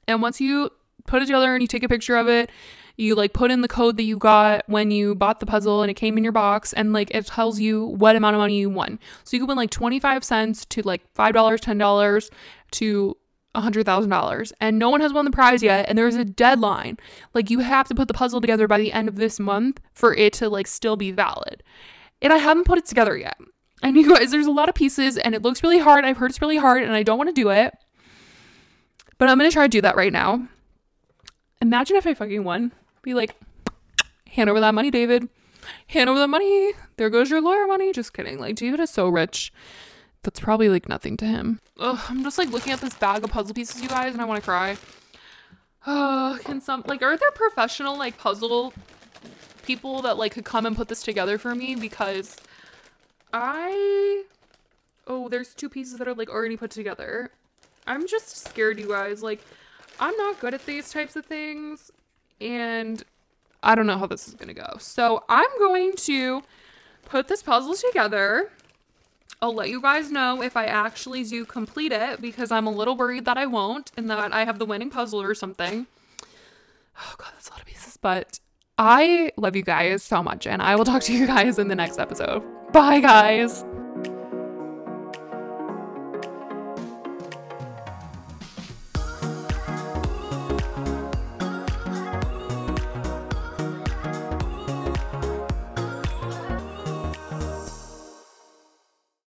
And 0.08 0.22
once 0.22 0.42
you 0.42 0.70
put 1.06 1.22
it 1.22 1.26
together 1.26 1.54
and 1.54 1.62
you 1.62 1.68
take 1.68 1.84
a 1.84 1.90
picture 1.90 2.16
of 2.16 2.28
it, 2.28 2.50
you 2.98 3.16
like 3.16 3.34
put 3.34 3.52
in 3.52 3.62
the 3.62 3.68
code 3.68 3.98
that 3.98 4.04
you 4.04 4.18
got 4.18 4.64
when 4.68 4.92
you 4.92 5.16
bought 5.16 5.40
the 5.40 5.46
puzzle 5.46 5.82
and 5.82 5.90
it 5.90 5.96
came 5.96 6.18
in 6.18 6.24
your 6.24 6.34
box 6.34 6.74
and 6.74 6.94
like 6.94 7.10
it 7.12 7.26
tells 7.26 7.60
you 7.60 7.86
what 7.86 8.16
amount 8.16 8.36
of 8.36 8.40
money 8.40 8.60
you 8.60 8.70
won. 8.70 9.00
So 9.24 9.36
you 9.36 9.42
can 9.42 9.48
win 9.48 9.58
like 9.58 9.72
25 9.72 10.24
cents 10.24 10.66
to 10.66 10.82
like 10.84 11.02
$5, 11.16 11.34
$10 11.34 12.30
to 12.72 13.18
$100,000 13.56 14.52
and 14.60 14.80
no 14.80 14.90
one 14.90 15.02
has 15.02 15.14
won 15.14 15.26
the 15.26 15.32
prize 15.32 15.64
yet 15.64 15.88
and 15.90 15.98
there's 15.98 16.16
a 16.16 16.26
deadline. 16.26 16.98
Like 17.34 17.50
you 17.50 17.60
have 17.60 17.88
to 17.88 17.96
put 17.96 18.08
the 18.08 18.14
puzzle 18.14 18.42
together 18.42 18.68
by 18.68 18.78
the 18.78 18.94
end 18.94 19.08
of 19.08 19.16
this 19.16 19.40
month 19.40 19.80
for 19.94 20.14
it 20.14 20.34
to 20.34 20.50
like 20.50 20.68
still 20.68 20.96
be 20.96 21.12
valid. 21.12 21.64
And 22.22 22.32
I 22.32 22.38
haven't 22.38 22.66
put 22.66 22.78
it 22.78 22.86
together 22.86 23.18
yet. 23.18 23.38
And 23.84 23.96
you 23.96 24.10
guys, 24.16 24.32
there's 24.32 24.48
a 24.48 24.52
lot 24.52 24.70
of 24.70 24.76
pieces 24.76 25.18
and 25.18 25.36
it 25.36 25.44
looks 25.44 25.62
really 25.62 25.80
hard. 25.80 26.06
I've 26.06 26.18
heard 26.18 26.32
it's 26.32 26.42
really 26.42 26.58
hard 26.58 26.82
and 26.82 26.94
I 26.94 27.04
don't 27.04 27.18
want 27.18 27.30
to 27.30 27.34
do 27.34 27.50
it. 27.50 27.78
But 29.20 29.30
I'm 29.30 29.38
going 29.38 29.50
to 29.50 29.54
try 29.54 29.66
to 29.66 29.70
do 29.70 29.82
that 29.82 29.96
right 29.96 30.12
now. 30.12 30.48
Imagine 31.62 31.98
if 31.98 32.08
I 32.08 32.14
fucking 32.14 32.44
won. 32.44 32.72
Be 33.04 33.14
like, 33.14 33.36
hand 34.28 34.50
over 34.50 34.60
that 34.60 34.74
money, 34.74 34.90
David. 34.90 35.30
Hand 35.88 36.10
over 36.10 36.20
the 36.20 36.28
money. 36.28 36.72
There 36.98 37.10
goes 37.10 37.30
your 37.30 37.42
lawyer 37.42 37.68
money. 37.68 37.94
Just 37.94 38.14
kidding. 38.14 38.40
Like, 38.40 38.56
David 38.56 38.80
is 38.80 38.90
so 38.90 39.08
rich. 39.08 39.54
That's 40.24 40.40
probably 40.40 40.70
like 40.70 40.90
nothing 40.90 41.16
to 41.18 41.26
him. 41.26 41.60
Ugh, 41.80 42.00
I'm 42.10 42.24
just 42.24 42.38
like 42.38 42.50
looking 42.50 42.74
at 42.74 42.82
this 42.82 42.94
bag 42.96 43.24
of 43.24 43.30
puzzle 43.30 43.54
pieces, 43.54 43.82
you 43.82 43.90
guys, 43.90 44.14
and 44.14 44.22
I 44.22 44.26
want 44.26 44.42
to 44.42 44.46
cry. 44.46 44.78
Can 45.86 46.62
some 46.62 46.84
like 46.88 47.02
are 47.02 47.18
there 47.18 47.32
professional 47.32 47.98
like 47.98 48.18
puzzle 48.18 48.74
people 49.64 50.02
that 50.04 50.18
like 50.18 50.32
could 50.32 50.46
come 50.46 50.66
and 50.66 50.76
put 50.76 50.88
this 50.88 51.04
together 51.04 51.38
for 51.38 51.54
me? 51.54 51.76
Because 51.76 52.38
I 53.34 54.24
oh, 55.08 55.28
there's 55.28 55.54
two 55.54 55.70
pieces 55.70 55.98
that 55.98 56.08
are 56.08 56.14
like 56.14 56.30
already 56.30 56.58
put 56.58 56.72
together. 56.72 57.32
I'm 57.86 58.08
just 58.08 58.38
scared, 58.38 58.80
you 58.80 58.88
guys. 58.88 59.22
Like, 59.22 59.44
I'm 60.00 60.16
not 60.18 60.40
good 60.40 60.54
at 60.54 60.66
these 60.66 60.92
types 60.92 61.16
of 61.16 61.26
things 61.26 61.92
and 62.40 63.04
I 63.62 63.76
don't 63.76 63.88
know 63.88 63.98
how 63.98 64.08
this 64.08 64.28
is 64.28 64.34
going 64.34 64.48
to 64.48 64.54
go. 64.54 64.78
So 64.80 65.24
I'm 65.30 65.50
going 65.60 65.94
to 65.98 66.44
put 67.06 67.28
this 67.28 67.44
puzzle 67.44 67.76
together. 67.76 68.52
I'll 69.42 69.54
let 69.54 69.70
you 69.70 69.82
guys 69.82 70.12
know 70.12 70.42
if 70.42 70.56
I 70.56 70.66
actually 70.66 71.24
do 71.26 71.46
complete 71.46 71.92
it 71.92 72.22
because 72.22 72.52
I'm 72.52 72.68
a 72.68 72.72
little 72.72 72.96
worried 72.96 73.26
that 73.26 73.38
I 73.38 73.46
won't 73.46 73.92
and 73.98 74.10
that 74.10 74.34
I 74.34 74.46
have 74.46 74.58
the 74.60 74.66
winning 74.66 74.90
puzzle 74.90 75.22
or 75.22 75.36
something. 75.36 75.88
Oh 76.98 77.16
god, 77.18 77.32
that's 77.34 77.50
a 77.50 77.52
lot 77.52 77.60
of 77.60 77.68
pieces. 77.68 77.98
But 77.98 78.40
I 78.78 79.32
love 79.36 79.56
you 79.56 79.64
guys 79.64 80.04
so 80.04 80.24
much 80.24 80.48
and 80.48 80.62
I 80.62 80.76
will 80.76 80.86
talk 80.86 81.02
to 81.04 81.14
you 81.14 81.28
guys 81.28 81.60
in 81.60 81.68
the 81.68 81.76
next 81.76 82.00
episode. 82.00 82.63
Bye 82.74 83.02
guys. 83.02 83.64